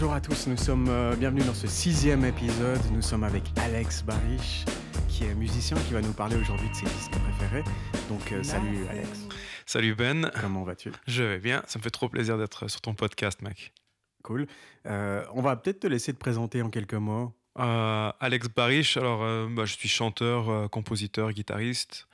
Bonjour 0.00 0.14
à 0.14 0.20
tous, 0.22 0.46
nous 0.46 0.56
sommes 0.56 0.88
euh, 0.88 1.14
bienvenus 1.14 1.44
dans 1.44 1.52
ce 1.52 1.66
sixième 1.66 2.24
épisode. 2.24 2.80
Nous 2.90 3.02
sommes 3.02 3.22
avec 3.22 3.42
Alex 3.56 4.02
Barish, 4.02 4.64
qui 5.10 5.24
est 5.24 5.34
musicien, 5.34 5.76
qui 5.76 5.92
va 5.92 6.00
nous 6.00 6.14
parler 6.14 6.36
aujourd'hui 6.36 6.70
de 6.70 6.74
ses 6.74 6.86
disques 6.86 7.10
préférés. 7.10 7.62
Donc 8.08 8.32
euh, 8.32 8.42
salut 8.42 8.86
Alex. 8.88 9.28
Salut 9.66 9.94
Ben. 9.94 10.30
Comment 10.40 10.64
vas-tu? 10.64 10.90
Je 11.06 11.22
vais 11.22 11.38
bien, 11.38 11.62
ça 11.66 11.78
me 11.78 11.82
fait 11.82 11.90
trop 11.90 12.08
plaisir 12.08 12.38
d'être 12.38 12.66
sur 12.68 12.80
ton 12.80 12.94
podcast, 12.94 13.42
mec. 13.42 13.74
Cool. 14.22 14.46
Euh, 14.86 15.22
on 15.34 15.42
va 15.42 15.54
peut-être 15.56 15.80
te 15.80 15.86
laisser 15.86 16.14
te 16.14 16.18
présenter 16.18 16.62
en 16.62 16.70
quelques 16.70 16.94
mots. 16.94 17.34
Alex 17.56 18.48
Barish, 18.48 18.96
alors 18.96 19.50
bah, 19.50 19.66
je 19.66 19.74
suis 19.74 19.90
chanteur, 19.90 20.70
compositeur, 20.70 21.30
guitariste. 21.32 22.08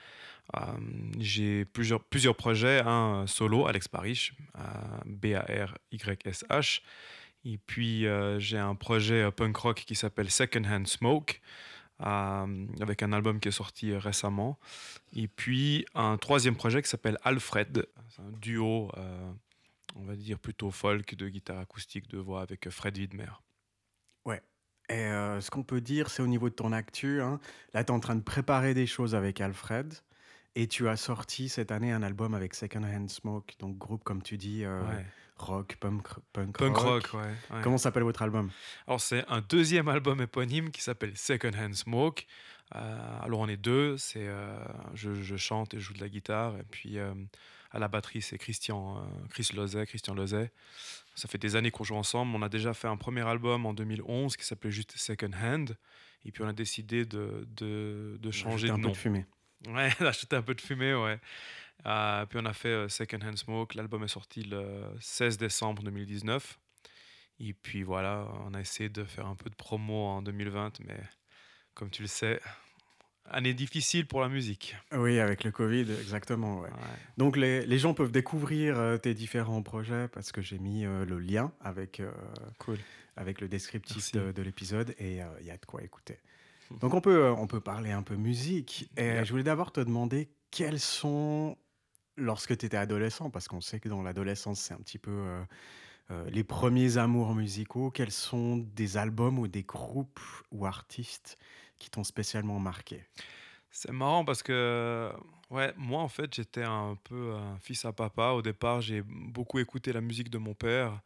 Euh, 0.54 0.60
J'ai 1.18 1.64
plusieurs, 1.64 2.02
plusieurs 2.04 2.36
projets, 2.36 2.80
un 2.80 3.22
euh, 3.22 3.26
solo, 3.26 3.66
Alex 3.66 3.88
Barish, 3.88 4.34
B-A-R-Y-S-H. 5.04 6.80
Et 7.48 7.58
puis 7.58 8.06
euh, 8.06 8.40
j'ai 8.40 8.58
un 8.58 8.74
projet 8.74 9.22
euh, 9.22 9.30
punk 9.30 9.56
rock 9.56 9.76
qui 9.86 9.94
s'appelle 9.94 10.30
Second 10.30 10.64
Hand 10.64 10.88
Smoke, 10.88 11.40
euh, 12.00 12.66
avec 12.80 13.02
un 13.04 13.12
album 13.12 13.38
qui 13.38 13.48
est 13.48 13.52
sorti 13.52 13.94
récemment. 13.96 14.58
Et 15.14 15.28
puis 15.28 15.86
un 15.94 16.16
troisième 16.16 16.56
projet 16.56 16.82
qui 16.82 16.88
s'appelle 16.88 17.18
Alfred, 17.22 17.86
c'est 18.08 18.22
un 18.22 18.32
duo, 18.32 18.90
euh, 18.96 19.32
on 19.94 20.02
va 20.04 20.16
dire 20.16 20.40
plutôt 20.40 20.72
folk, 20.72 21.14
de 21.14 21.28
guitare 21.28 21.60
acoustique, 21.60 22.08
de 22.08 22.18
voix 22.18 22.42
avec 22.42 22.68
Fred 22.68 22.98
Widmer. 22.98 23.30
Et 24.88 24.94
euh, 24.94 25.40
ce 25.40 25.50
qu'on 25.50 25.64
peut 25.64 25.80
dire, 25.80 26.10
c'est 26.10 26.22
au 26.22 26.28
niveau 26.28 26.48
de 26.48 26.54
ton 26.54 26.70
actu. 26.70 27.20
hein. 27.20 27.40
Là, 27.74 27.82
tu 27.82 27.88
es 27.88 27.90
en 27.90 27.98
train 27.98 28.14
de 28.14 28.20
préparer 28.22 28.72
des 28.72 28.86
choses 28.86 29.16
avec 29.16 29.40
Alfred. 29.40 29.92
Et 30.54 30.68
tu 30.68 30.88
as 30.88 30.96
sorti 30.96 31.48
cette 31.48 31.72
année 31.72 31.90
un 31.90 32.04
album 32.04 32.34
avec 32.34 32.54
Second 32.54 32.84
Hand 32.84 33.10
Smoke, 33.10 33.54
donc 33.58 33.76
groupe, 33.78 34.04
comme 34.04 34.22
tu 34.22 34.38
dis, 34.38 34.64
Ouais. 34.64 35.04
Rock, 35.38 35.76
punk, 35.76 36.06
punk, 36.32 36.56
Punk 36.56 36.76
rock, 36.76 37.10
ouais. 37.14 37.20
ouais. 37.20 37.62
Comment 37.62 37.78
s'appelle 37.78 38.02
votre 38.02 38.22
album? 38.22 38.50
Alors, 38.86 39.00
c'est 39.00 39.24
un 39.28 39.40
deuxième 39.40 39.88
album 39.88 40.20
éponyme 40.20 40.70
qui 40.70 40.82
s'appelle 40.82 41.16
Second 41.16 41.52
Hand 41.56 41.74
Smoke. 41.74 42.26
Euh, 42.74 43.18
alors, 43.22 43.40
on 43.40 43.48
est 43.48 43.56
deux. 43.56 43.96
C'est, 43.96 44.26
euh, 44.26 44.58
je, 44.94 45.14
je 45.14 45.36
chante 45.36 45.74
et 45.74 45.78
je 45.78 45.84
joue 45.84 45.94
de 45.94 46.00
la 46.00 46.08
guitare. 46.08 46.56
Et 46.58 46.64
puis, 46.64 46.98
euh, 46.98 47.14
à 47.70 47.78
la 47.78 47.88
batterie, 47.88 48.22
c'est 48.22 48.38
Christian, 48.38 49.06
Chris 49.30 49.50
Lozet, 49.54 49.86
Christian 49.86 50.14
Lozet. 50.14 50.50
Ça 51.14 51.28
fait 51.28 51.38
des 51.38 51.56
années 51.56 51.70
qu'on 51.70 51.84
joue 51.84 51.96
ensemble. 51.96 52.34
On 52.34 52.42
a 52.42 52.48
déjà 52.48 52.74
fait 52.74 52.88
un 52.88 52.96
premier 52.96 53.26
album 53.26 53.66
en 53.66 53.74
2011 53.74 54.36
qui 54.36 54.44
s'appelait 54.44 54.70
juste 54.70 54.92
Second 54.96 55.30
Hand. 55.40 55.76
Et 56.24 56.32
puis, 56.32 56.42
on 56.42 56.48
a 56.48 56.52
décidé 56.52 57.04
de, 57.04 57.46
de, 57.56 58.18
de 58.20 58.30
changer 58.30 58.68
de 58.68 58.72
nom. 58.72 58.90
de 58.90 58.96
fumée. 58.96 59.26
Ouais, 59.68 59.90
d'acheter 60.00 60.36
un 60.36 60.42
peu 60.42 60.54
de 60.54 60.60
fumée, 60.60 60.94
ouais. 60.94 61.18
Euh, 61.86 62.26
puis 62.26 62.38
on 62.42 62.46
a 62.46 62.52
fait 62.52 62.68
euh, 62.68 62.88
Second 62.88 63.18
Hand 63.22 63.36
Smoke. 63.36 63.74
L'album 63.76 64.02
est 64.04 64.08
sorti 64.08 64.42
le 64.42 64.82
16 65.00 65.38
décembre 65.38 65.82
2019. 65.82 66.58
Et 67.40 67.52
puis 67.52 67.82
voilà, 67.82 68.26
on 68.46 68.54
a 68.54 68.60
essayé 68.60 68.88
de 68.88 69.04
faire 69.04 69.26
un 69.26 69.34
peu 69.36 69.50
de 69.50 69.54
promo 69.54 70.06
en 70.06 70.22
2020, 70.22 70.80
mais 70.86 70.98
comme 71.74 71.90
tu 71.90 72.00
le 72.00 72.08
sais, 72.08 72.40
année 73.28 73.52
difficile 73.52 74.06
pour 74.06 74.22
la 74.22 74.28
musique. 74.30 74.74
Oui, 74.92 75.18
avec 75.20 75.44
le 75.44 75.50
Covid, 75.50 75.82
exactement. 76.00 76.60
ouais. 76.60 76.70
Ouais. 76.70 76.76
Donc 77.18 77.36
les, 77.36 77.66
les 77.66 77.78
gens 77.78 77.92
peuvent 77.92 78.10
découvrir 78.12 78.78
euh, 78.78 78.96
tes 78.96 79.12
différents 79.12 79.62
projets 79.62 80.08
parce 80.08 80.32
que 80.32 80.40
j'ai 80.40 80.58
mis 80.58 80.86
euh, 80.86 81.04
le 81.04 81.18
lien 81.18 81.52
avec, 81.60 82.00
Cool. 82.58 82.78
avec 83.16 83.42
le 83.42 83.48
descriptif 83.48 83.96
Merci. 83.96 84.12
de, 84.12 84.32
de 84.32 84.42
l'épisode 84.42 84.94
et 84.98 85.20
il 85.40 85.46
y 85.46 85.50
a 85.50 85.56
de 85.58 85.66
quoi 85.66 85.82
écouter. 85.82 86.18
Donc 86.70 86.94
on 86.94 87.00
peut, 87.00 87.24
euh, 87.26 87.32
on 87.32 87.46
peut 87.46 87.60
parler 87.60 87.90
un 87.92 88.02
peu 88.02 88.16
musique. 88.16 88.90
Et 88.96 89.12
Yeah. 89.12 89.24
je 89.24 89.30
voulais 89.30 89.44
d'abord 89.44 89.72
te 89.72 89.80
demander 89.80 90.30
quels 90.50 90.80
sont, 90.80 91.56
lorsque 92.16 92.56
tu 92.58 92.66
étais 92.66 92.76
adolescent, 92.76 93.30
parce 93.30 93.48
qu'on 93.48 93.60
sait 93.60 93.80
que 93.80 93.88
dans 93.88 94.02
l'adolescence 94.02 94.60
c'est 94.60 94.74
un 94.74 94.78
petit 94.78 94.98
peu 94.98 95.10
euh, 95.12 95.44
euh, 96.12 96.30
les 96.30 96.44
premiers 96.44 96.98
amours 96.98 97.34
musicaux, 97.34 97.90
quels 97.90 98.12
sont 98.12 98.58
des 98.58 98.96
albums 98.98 99.38
ou 99.38 99.48
des 99.48 99.64
groupes 99.64 100.20
ou 100.52 100.66
artistes 100.66 101.38
qui 101.78 101.90
t'ont 101.90 102.04
spécialement 102.04 102.60
marqué? 102.60 103.04
C'est 103.70 103.92
marrant 103.92 104.24
parce 104.24 104.42
que, 104.42 105.12
ouais, 105.50 105.72
moi 105.76 106.00
en 106.02 106.08
fait, 106.08 106.34
j'étais 106.34 106.62
un 106.62 106.96
peu 107.04 107.34
un 107.34 107.58
fils 107.58 107.84
à 107.84 107.92
papa. 107.92 108.30
Au 108.30 108.42
départ, 108.42 108.80
j'ai 108.80 109.02
beaucoup 109.02 109.58
écouté 109.58 109.92
la 109.92 110.00
musique 110.00 110.30
de 110.30 110.38
mon 110.38 110.54
père. 110.54 111.02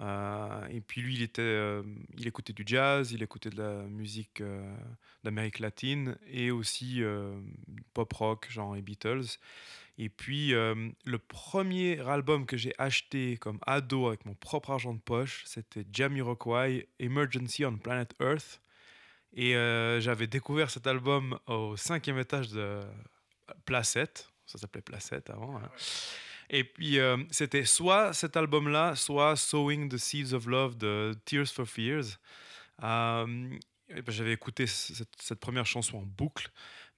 Euh, 0.00 0.66
et 0.70 0.80
puis 0.80 1.02
lui, 1.02 1.30
euh, 1.38 1.82
il 2.16 2.26
écoutait 2.26 2.52
du 2.52 2.64
jazz, 2.66 3.12
il 3.12 3.22
écoutait 3.22 3.50
de 3.50 3.62
la 3.62 3.82
musique 3.84 4.40
euh, 4.40 4.76
d'Amérique 5.22 5.60
latine 5.60 6.16
et 6.26 6.50
aussi 6.50 7.02
pop 7.92 8.12
rock, 8.12 8.46
genre 8.50 8.74
les 8.74 8.82
Beatles. 8.82 9.38
Et 9.96 10.08
puis, 10.08 10.50
le 10.50 11.18
premier 11.18 12.00
album 12.00 12.46
que 12.46 12.56
j'ai 12.56 12.74
acheté 12.78 13.36
comme 13.36 13.58
ado 13.64 14.08
avec 14.08 14.24
mon 14.26 14.34
propre 14.34 14.70
argent 14.70 14.92
de 14.92 15.00
poche, 15.00 15.44
c'était 15.46 15.84
Jamiroquai, 15.92 16.88
Emergency 16.98 17.64
on 17.64 17.76
Planet 17.78 18.12
Earth. 18.20 18.60
Et 19.32 19.52
j'avais 20.00 20.26
découvert 20.26 20.70
cet 20.70 20.88
album 20.88 21.38
au 21.46 21.76
cinquième 21.76 22.18
étage 22.18 22.48
de 22.50 22.80
Placette. 23.64 24.28
Ça 24.46 24.58
s'appelait 24.58 24.82
Placette 24.82 25.30
avant. 25.30 25.56
hein. 25.56 25.70
Et 26.50 26.64
puis, 26.64 26.98
euh, 26.98 27.16
c'était 27.30 27.64
soit 27.64 28.12
cet 28.12 28.36
album-là, 28.36 28.94
soit 28.96 29.36
Sowing 29.36 29.88
the 29.88 29.96
Seeds 29.96 30.34
of 30.34 30.46
Love 30.46 30.76
de 30.76 31.14
Tears 31.24 31.48
for 31.48 31.66
Fears. 31.66 32.18
Euh, 32.82 33.26
ben, 33.88 34.04
J'avais 34.08 34.32
écouté 34.32 34.66
cette, 34.66 35.08
cette 35.20 35.40
première 35.40 35.66
chanson 35.66 35.98
en 35.98 36.02
boucle. 36.02 36.48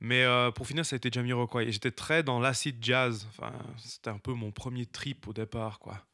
Mais 0.00 0.24
euh, 0.24 0.50
pour 0.50 0.66
finir, 0.66 0.84
ça 0.84 0.94
a 0.94 0.98
été 0.98 1.10
Jamiroquai. 1.10 1.68
Et 1.68 1.72
j'étais 1.72 1.90
très 1.90 2.22
dans 2.22 2.40
l'acid 2.40 2.76
jazz. 2.80 3.26
Enfin, 3.30 3.52
c'était 3.78 4.10
un 4.10 4.18
peu 4.18 4.32
mon 4.32 4.50
premier 4.50 4.86
trip 4.86 5.26
au 5.28 5.32
départ, 5.32 5.78
quoi. 5.78 6.04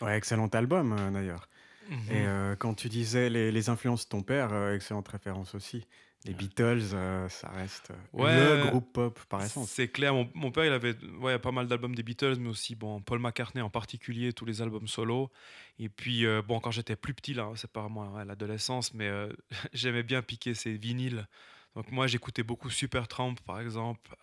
Ouais, 0.00 0.16
excellent 0.16 0.48
album 0.48 0.96
d'ailleurs. 1.12 1.48
Mhm. 1.88 2.10
Et 2.10 2.56
quand 2.58 2.74
tu 2.74 2.88
disais 2.88 3.28
les, 3.30 3.52
les 3.52 3.68
influences 3.68 4.04
de 4.04 4.08
ton 4.08 4.22
père, 4.22 4.72
excellente 4.72 5.06
référence 5.08 5.54
aussi. 5.54 5.86
Les 6.24 6.34
Beatles, 6.34 6.82
euh, 6.94 7.28
ça 7.28 7.48
reste 7.48 7.90
euh, 7.90 7.94
Ouais. 8.12 8.56
le 8.64 8.70
groupe 8.70 8.92
pop 8.92 9.18
par 9.28 9.42
essence. 9.42 9.70
C'est 9.70 9.88
clair, 9.88 10.14
mon, 10.14 10.30
mon 10.34 10.50
père 10.52 10.64
il 10.64 10.72
avait 10.72 10.96
ouais, 11.20 11.38
pas 11.38 11.50
mal 11.50 11.66
d'albums 11.66 11.94
des 11.96 12.02
Beatles, 12.04 12.36
mais 12.38 12.48
aussi 12.48 12.76
bon, 12.76 13.00
Paul 13.00 13.18
McCartney 13.18 13.60
en 13.60 13.70
particulier, 13.70 14.32
tous 14.32 14.44
les 14.44 14.62
albums 14.62 14.86
solo. 14.86 15.30
Et 15.78 15.88
puis, 15.88 16.24
euh, 16.24 16.40
bon, 16.42 16.60
quand 16.60 16.70
j'étais 16.70 16.94
plus 16.96 17.12
petit, 17.14 17.34
là, 17.34 17.50
c'est 17.56 17.70
pas 17.72 17.80
vraiment 17.80 18.22
l'adolescence, 18.24 18.94
mais 18.94 19.08
euh, 19.08 19.32
j'aimais 19.72 20.04
bien 20.04 20.22
piquer 20.22 20.54
ces 20.54 20.74
vinyles. 20.74 21.26
Donc, 21.74 21.90
moi, 21.90 22.06
j'écoutais 22.06 22.42
beaucoup 22.42 22.70
Supertramp, 22.70 23.34
par 23.46 23.58
exemple, 23.58 24.14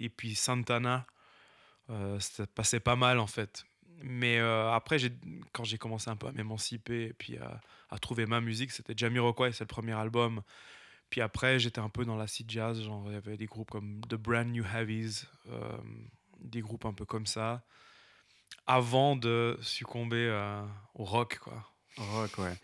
et 0.00 0.08
puis 0.08 0.34
Santana. 0.34 1.06
Ça 2.18 2.46
passait 2.46 2.80
pas 2.80 2.96
mal, 2.96 3.18
en 3.20 3.26
fait. 3.26 3.64
Mais 4.02 4.38
euh, 4.40 4.72
après, 4.72 4.96
quand 5.52 5.62
j'ai 5.64 5.78
commencé 5.78 6.10
un 6.10 6.16
peu 6.16 6.26
à 6.26 6.32
m'émanciper 6.32 7.04
et 7.04 7.12
puis 7.12 7.36
à, 7.38 7.60
à 7.90 7.98
trouver 7.98 8.26
ma 8.26 8.40
musique, 8.40 8.72
c'était 8.72 8.94
Jamiroquai, 8.96 9.52
c'est 9.52 9.62
le 9.64 9.68
premier 9.68 9.92
album. 9.92 10.42
Puis 11.12 11.20
après, 11.20 11.58
j'étais 11.58 11.78
un 11.78 11.90
peu 11.90 12.06
dans 12.06 12.16
l'acid 12.16 12.50
jazz, 12.50 12.82
genre 12.82 13.04
il 13.08 13.12
y 13.12 13.16
avait 13.16 13.36
des 13.36 13.44
groupes 13.44 13.70
comme 13.70 14.00
The 14.08 14.14
Brand 14.14 14.48
New 14.48 14.64
Heavies, 14.64 15.26
euh, 15.50 15.76
des 16.40 16.62
groupes 16.62 16.86
un 16.86 16.94
peu 16.94 17.04
comme 17.04 17.26
ça, 17.26 17.60
avant 18.66 19.14
de 19.14 19.58
succomber 19.60 20.26
euh, 20.30 20.62
au 20.94 21.04
rock, 21.04 21.38
quoi. 21.44 21.70
Rock, 21.98 22.38
ouais. 22.38 22.54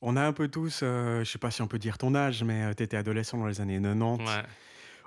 On 0.00 0.16
a 0.16 0.22
un 0.22 0.32
peu 0.32 0.48
tous, 0.48 0.80
euh, 0.82 1.22
je 1.22 1.30
sais 1.30 1.36
pas 1.36 1.50
si 1.50 1.60
on 1.60 1.68
peut 1.68 1.78
dire 1.78 1.98
ton 1.98 2.14
âge, 2.14 2.42
mais 2.42 2.62
euh, 2.62 2.72
t'étais 2.72 2.96
adolescent 2.96 3.36
dans 3.36 3.46
les 3.46 3.60
années 3.60 3.78
90. 3.78 4.24
Ouais. 4.24 4.42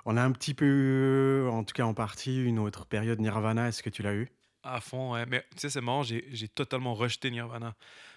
On 0.04 0.16
a 0.16 0.22
un 0.22 0.30
petit 0.30 0.54
peu, 0.54 1.48
en 1.50 1.64
tout 1.64 1.74
cas 1.74 1.86
en 1.86 1.92
partie, 1.92 2.40
une 2.40 2.60
autre 2.60 2.86
période 2.86 3.20
Nirvana. 3.20 3.66
Est-ce 3.66 3.82
que 3.82 3.90
tu 3.90 4.04
l'as 4.04 4.14
eu? 4.14 4.30
À 4.74 4.80
fond, 4.80 5.12
ouais. 5.14 5.24
Mais 5.26 5.42
tu 5.52 5.60
sais, 5.60 5.70
c'est 5.70 5.80
marrant, 5.80 6.02
j'ai 6.02 6.26
j'ai 6.32 6.48
totalement 6.48 6.94
rejeté 6.94 7.30
Nirvana. 7.30 7.74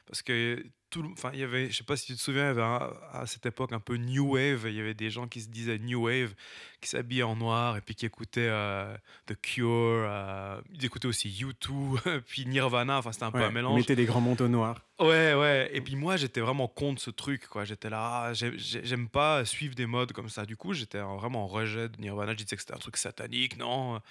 Parce 0.08 0.24
que 0.24 0.66
tout, 0.90 1.04
le- 1.04 1.10
enfin, 1.10 1.30
il 1.34 1.40
y 1.40 1.44
avait, 1.44 1.70
je 1.70 1.78
sais 1.78 1.84
pas 1.84 1.96
si 1.96 2.08
tu 2.08 2.16
te 2.16 2.20
souviens, 2.20 2.46
il 2.52 2.58
y 2.58 2.60
avait 2.60 2.64
à 2.64 3.26
cette 3.28 3.46
époque 3.46 3.72
un 3.74 3.80
peu 3.80 3.96
New 3.96 4.34
Wave. 4.34 4.64
Il 4.66 4.74
y 4.74 4.80
avait 4.80 4.96
des 4.96 5.12
gens 5.12 5.28
qui 5.28 5.40
se 5.42 5.48
disaient 5.50 5.78
New 5.78 6.08
Wave, 6.08 6.34
qui 6.82 6.90
s'habillaient 6.90 7.22
en 7.22 7.36
noir 7.36 7.78
et 7.78 7.82
puis 7.82 7.94
qui 7.94 8.08
écoutaient 8.08 8.48
euh, 8.50 8.98
The 9.28 9.40
Cure. 9.40 9.68
euh, 9.70 10.60
ils 10.74 10.84
écoutaient 10.84 11.08
aussi 11.08 11.30
U2, 11.30 12.22
puis 12.28 12.48
Nirvana. 12.48 12.98
Enfin, 12.98 13.12
c'était 13.12 13.26
un 13.26 13.32
peu 13.32 13.44
un 13.44 13.50
Ils 13.50 13.54
mélange. 13.54 13.78
mettaient 13.82 13.96
des 13.96 14.06
grands 14.06 14.22
manteaux 14.22 14.48
noirs. 14.48 14.82
Ouais, 15.00 15.36
ouais. 15.36 15.70
Et 15.74 15.82
puis 15.82 15.96
moi, 15.96 16.18
j'étais 16.18 16.42
vraiment 16.42 16.68
contre 16.68 17.00
ce 17.04 17.12
truc, 17.12 17.46
quoi. 17.48 17.64
J'étais 17.66 17.92
là, 17.92 18.24
ah, 18.30 18.34
j'ai- 18.34 18.58
j'ai- 18.58 18.84
j'aime 18.84 19.10
pas 19.10 19.46
suivre 19.46 19.76
des 19.76 19.86
modes 19.86 20.12
comme 20.12 20.30
ça. 20.30 20.48
Du 20.48 20.58
coup, 20.58 20.74
j'étais 20.74 21.02
en- 21.02 21.18
vraiment 21.18 21.44
en 21.44 21.48
rejet 21.48 21.88
de 21.88 22.02
Nirvana. 22.02 22.32
Je 22.32 22.38
disais 22.38 22.56
que 22.56 22.64
c'était 22.64 22.74
un 22.74 22.78
truc 22.80 22.98
satanique, 22.98 23.58
non? 23.58 24.02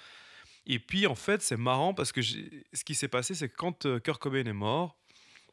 Et 0.71 0.77
puis, 0.77 1.07
en 1.07 1.15
fait, 1.15 1.41
c'est 1.41 1.57
marrant 1.57 1.95
parce 1.95 2.11
que 2.11 2.21
ce 2.21 2.83
qui 2.85 2.93
s'est 2.93 3.07
passé, 3.07 3.33
c'est 3.33 3.49
que 3.49 3.55
quand 3.55 3.87
euh, 3.87 3.99
Kurt 3.99 4.21
Cobain 4.21 4.45
est 4.45 4.53
mort, 4.53 4.95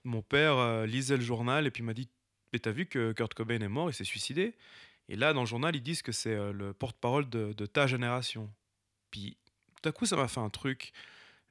mon 0.04 0.20
père 0.20 0.58
euh, 0.58 0.84
lisait 0.84 1.16
le 1.16 1.22
journal 1.22 1.66
et 1.66 1.70
puis 1.70 1.82
m'a 1.82 1.94
dit 1.94 2.10
Mais 2.52 2.58
t'as 2.58 2.70
vu 2.70 2.84
que 2.84 3.12
Kurt 3.12 3.32
Cobain 3.32 3.58
est 3.60 3.68
mort, 3.68 3.88
il 3.88 3.94
s'est 3.94 4.04
suicidé? 4.04 4.54
Et 5.08 5.16
là, 5.16 5.32
dans 5.32 5.40
le 5.40 5.46
journal, 5.46 5.74
ils 5.74 5.82
disent 5.82 6.02
que 6.02 6.12
c'est 6.12 6.34
euh, 6.34 6.52
le 6.52 6.74
porte-parole 6.74 7.30
de, 7.30 7.54
ta 7.64 7.86
génération. 7.86 8.52
Puis, 9.10 9.38
tout 9.80 9.88
à 9.88 9.92
coup, 9.92 10.04
ça 10.04 10.16
m'a 10.16 10.28
fait 10.28 10.40
un 10.40 10.50
truc. 10.50 10.92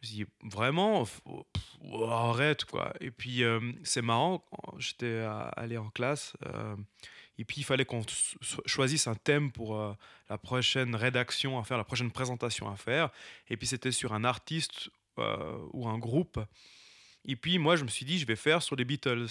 Je 0.01 0.07
me 0.07 0.13
suis 0.13 0.25
dit, 0.25 0.31
vraiment, 0.43 1.03
pff, 1.03 1.21
oh, 1.25 2.05
arrête 2.05 2.65
quoi. 2.65 2.93
Et 2.99 3.09
puis 3.09 3.41
c'est 3.83 4.03
marrant, 4.03 4.45
j'étais 4.77 5.25
allé 5.55 5.77
en 5.77 5.89
classe 5.89 6.33
et 7.37 7.45
puis 7.45 7.57
il 7.61 7.63
fallait 7.63 7.85
qu'on 7.85 8.01
choisisse 8.65 9.07
un 9.07 9.15
thème 9.15 9.51
pour 9.51 9.77
euh, 9.77 9.93
la 10.29 10.37
prochaine 10.37 10.95
rédaction 10.95 11.59
à 11.59 11.63
faire, 11.63 11.77
la 11.77 11.83
prochaine 11.83 12.11
présentation 12.11 12.69
à 12.69 12.75
faire. 12.75 13.09
Et 13.49 13.57
puis 13.57 13.67
c'était 13.67 13.91
sur 13.91 14.13
un 14.13 14.23
artiste 14.23 14.89
euh, 15.19 15.57
ou 15.73 15.87
un 15.87 15.97
groupe. 15.97 16.39
Et 17.25 17.35
puis 17.35 17.57
moi 17.57 17.75
je 17.75 17.83
me 17.83 17.89
suis 17.89 18.05
dit, 18.05 18.19
je 18.19 18.25
vais 18.25 18.35
faire 18.35 18.61
sur 18.61 18.75
les 18.75 18.85
Beatles. 18.85 19.27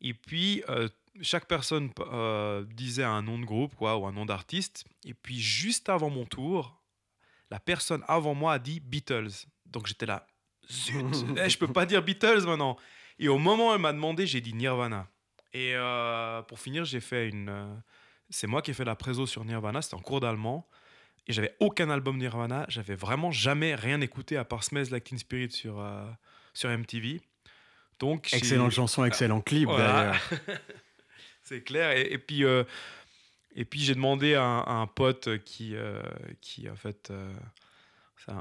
Et 0.00 0.12
puis, 0.12 0.62
euh, 0.68 0.88
chaque 1.22 1.46
personne 1.46 1.90
disait 2.74 3.04
un 3.04 3.22
nom 3.22 3.38
de 3.38 3.44
groupe 3.44 3.74
quoi, 3.74 3.96
ou 3.96 4.06
un 4.06 4.12
nom 4.12 4.26
d'artiste. 4.26 4.84
Et 5.04 5.14
puis, 5.14 5.40
juste 5.40 5.88
avant 5.88 6.10
mon 6.10 6.26
tour, 6.26 6.82
la 7.50 7.58
personne 7.58 8.02
avant 8.06 8.34
moi 8.34 8.54
a 8.54 8.58
dit 8.58 8.80
Beatles. 8.80 9.46
Donc, 9.66 9.86
j'étais 9.86 10.06
là, 10.06 10.26
zut, 10.70 10.96
eh, 11.42 11.48
je 11.48 11.58
peux 11.58 11.72
pas 11.72 11.86
dire 11.86 12.02
Beatles 12.02 12.44
maintenant. 12.44 12.76
Et 13.18 13.28
au 13.28 13.38
moment 13.38 13.70
où 13.70 13.74
elle 13.74 13.80
m'a 13.80 13.92
demandé, 13.92 14.26
j'ai 14.26 14.40
dit 14.40 14.52
Nirvana. 14.52 15.08
Et 15.54 15.72
euh, 15.74 16.42
pour 16.42 16.58
finir, 16.58 16.84
j'ai 16.84 17.00
fait 17.00 17.28
une. 17.28 17.48
euh, 17.48 17.74
c'est 18.28 18.46
moi 18.46 18.60
qui 18.60 18.72
ai 18.72 18.74
fait 18.74 18.84
la 18.84 18.96
préso 18.96 19.26
sur 19.26 19.44
Nirvana, 19.44 19.80
c'était 19.80 19.94
en 19.94 20.00
cours 20.00 20.20
d'allemand. 20.20 20.68
Et 21.26 21.32
j'avais 21.32 21.54
aucun 21.60 21.88
album 21.88 22.18
Nirvana, 22.18 22.66
j'avais 22.68 22.96
vraiment 22.96 23.30
jamais 23.30 23.74
rien 23.74 24.00
écouté 24.02 24.36
à 24.36 24.44
part 24.44 24.62
Smells 24.64 24.90
Like 24.90 25.04
Teen 25.04 25.18
Spirit 25.18 25.52
sur, 25.52 25.78
euh, 25.80 26.04
sur 26.52 26.68
MTV. 26.68 27.20
Donc, 28.00 28.28
Excellente 28.34 28.72
chanson, 28.72 29.04
excellent 29.04 29.40
clip 29.40 29.66
Voilà. 29.68 30.10
d'ailleurs. 30.10 30.20
c'est 31.44 31.62
clair. 31.62 31.92
Et, 31.92 32.12
et 32.12 32.18
puis, 32.18 32.42
et 33.54 33.64
puis 33.64 33.80
j'ai 33.80 33.94
demandé 33.94 34.34
à 34.34 34.42
un, 34.42 34.60
à 34.62 34.72
un 34.72 34.86
pote 34.88 35.38
qui, 35.44 35.76
qui 36.40 36.68
en 36.68 36.74
fait, 36.76 37.10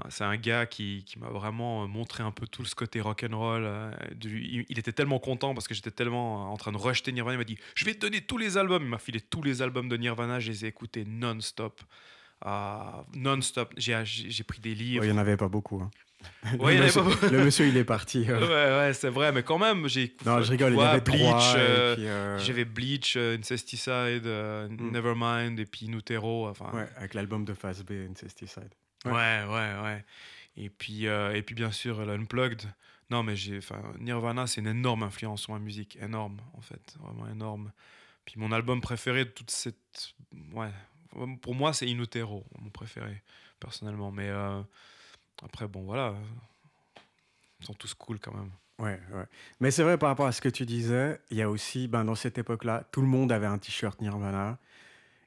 c'est 0.10 0.24
un, 0.24 0.38
gars 0.38 0.66
qui, 0.66 1.04
qui 1.06 1.20
m'a 1.20 1.28
vraiment 1.30 1.88
montré 1.88 2.24
un 2.24 2.32
peu 2.32 2.48
tout 2.48 2.66
ce 2.66 2.76
côté 2.76 3.02
rock'n'roll. 3.02 3.64
euh, 3.66 3.92
il, 4.24 4.66
il 4.70 4.80
était 4.80 4.92
tellement 4.94 5.20
content 5.20 5.54
parce 5.54 5.68
que 5.68 5.74
j'étais 5.74 5.92
tellement 5.92 6.52
en 6.52 6.58
train 6.58 6.72
de 6.72 6.78
rejeter 6.78 7.12
Nirvana. 7.12 7.36
Il 7.36 7.38
m'a 7.40 7.44
dit 7.44 7.58
Je 7.76 7.86
vais 7.86 7.94
te 7.94 8.00
donner 8.00 8.22
tous 8.22 8.38
les 8.38 8.58
albums. 8.58 8.84
Il 8.84 8.90
m'a 8.90 8.98
filé 9.00 9.20
tous 9.22 9.42
les 9.44 9.62
albums 9.62 9.90
de 9.90 9.98
Nirvana. 9.98 10.40
Je 10.40 10.52
les 10.52 10.66
ai 10.66 10.68
écoutés 10.70 11.04
non-stop. 11.06 11.82
Ah, 12.46 13.06
non-stop. 13.16 13.74
J'ai 13.78 14.44
pris 14.44 14.60
des 14.62 14.76
livres. 14.76 15.04
Il 15.06 15.12
n'y 15.12 15.16
en 15.16 15.22
avait 15.22 15.38
pas 15.38 15.48
beaucoup. 15.50 15.82
hein. 15.82 15.92
Ouais, 16.58 16.78
le, 16.78 16.90
pas 16.94 17.04
monsieur, 17.04 17.30
le 17.32 17.44
monsieur, 17.44 17.68
il 17.68 17.76
est 17.76 17.84
parti. 17.84 18.26
euh. 18.30 18.40
Ouais, 18.40 18.88
ouais, 18.88 18.94
c'est 18.94 19.10
vrai, 19.10 19.34
mais 19.34 19.44
quand 19.44 19.58
même, 19.60 19.90
j'ai. 19.90 20.16
Non, 20.26 20.42
je 20.42 20.52
rigole, 20.52 20.72
il 20.72 20.76
y 20.76 20.80
Ouais, 20.80 20.86
avait 20.86 21.02
Bleach, 21.02 21.54
euh, 21.58 21.96
euh, 22.00 22.40
J'avais 22.40 22.64
Bleach, 22.64 23.16
euh, 23.18 23.38
Incesticide, 23.38 24.26
euh, 24.26 24.70
Mm. 24.70 24.92
Nevermind 24.92 25.60
et 25.60 25.66
puis 25.66 25.90
Nutero. 25.90 26.48
Enfin, 26.48 26.70
ouais, 26.74 26.88
avec 26.96 27.14
l'album 27.14 27.44
de 27.44 27.54
Phase 27.54 27.84
B, 27.84 27.92
Incesticide. 28.10 28.70
Ouais, 29.06 29.12
Ouais. 29.12 29.44
ouais, 29.48 29.82
ouais. 29.84 30.06
Et 30.58 30.70
puis, 30.70 31.08
euh, 31.08 31.34
et 31.36 31.42
puis 31.42 31.56
bien 31.56 31.72
sûr, 31.72 32.06
l'Unplugged. 32.06 32.62
Non, 33.10 33.24
mais 33.24 33.36
j'ai, 33.36 33.60
Nirvana, 34.00 34.48
c'est 34.48 34.62
une 34.62 34.68
énorme 34.68 35.04
influence 35.04 35.42
sur 35.44 35.54
ma 35.54 35.60
musique, 35.60 35.98
énorme 36.02 36.40
en 36.54 36.62
fait, 36.62 36.96
vraiment 37.00 37.28
énorme. 37.28 37.72
Puis 38.26 38.36
mon 38.38 38.52
album 38.52 38.82
préféré 38.82 39.26
de 39.26 39.30
toute 39.30 39.52
cette, 39.52 40.14
ouais, 40.54 40.72
pour 41.42 41.54
moi, 41.54 41.74
c'est 41.74 41.86
In 41.88 42.00
Utero, 42.00 42.46
mon 42.60 42.70
préféré 42.70 43.22
personnellement. 43.60 44.12
Mais 44.12 44.30
euh, 44.30 44.62
après, 45.44 45.68
bon, 45.68 45.84
voilà, 45.84 46.16
ils 47.60 47.66
sont 47.66 47.74
tous 47.74 47.94
cool 47.94 48.20
quand 48.20 48.34
même. 48.34 48.52
Ouais, 48.80 49.00
ouais. 49.14 49.26
Mais 49.60 49.70
c'est 49.72 49.84
vrai, 49.84 49.98
par 49.98 50.10
rapport 50.10 50.26
à 50.26 50.32
ce 50.32 50.42
que 50.42 50.50
tu 50.50 50.66
disais, 50.66 51.20
il 51.30 51.38
y 51.38 51.42
a 51.42 51.50
aussi, 51.50 51.88
ben, 51.88 52.04
dans 52.06 52.16
cette 52.16 52.38
époque-là, 52.38 52.84
tout 52.92 53.02
le 53.02 53.08
monde 53.08 53.32
avait 53.32 53.46
un 53.46 53.58
t-shirt 53.58 54.00
Nirvana. 54.02 54.58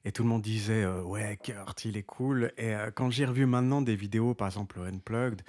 Et 0.07 0.13
tout 0.13 0.23
le 0.23 0.29
monde 0.29 0.43
disait, 0.43 0.85
euh, 0.85 1.03
ouais, 1.03 1.37
Kurt, 1.43 1.85
il 1.85 1.97
est 1.97 2.05
cool. 2.05 2.53
Et 2.57 2.73
euh, 2.77 2.93
quand 2.95 3.11
j'ai 3.11 3.25
revu 3.27 3.45
maintenant 3.45 3.83
des 3.83 3.97
vidéos, 3.97 4.35
par 4.35 4.47
exemple, 4.47 4.79
le 4.79 4.87
Unplugged, 4.87 5.43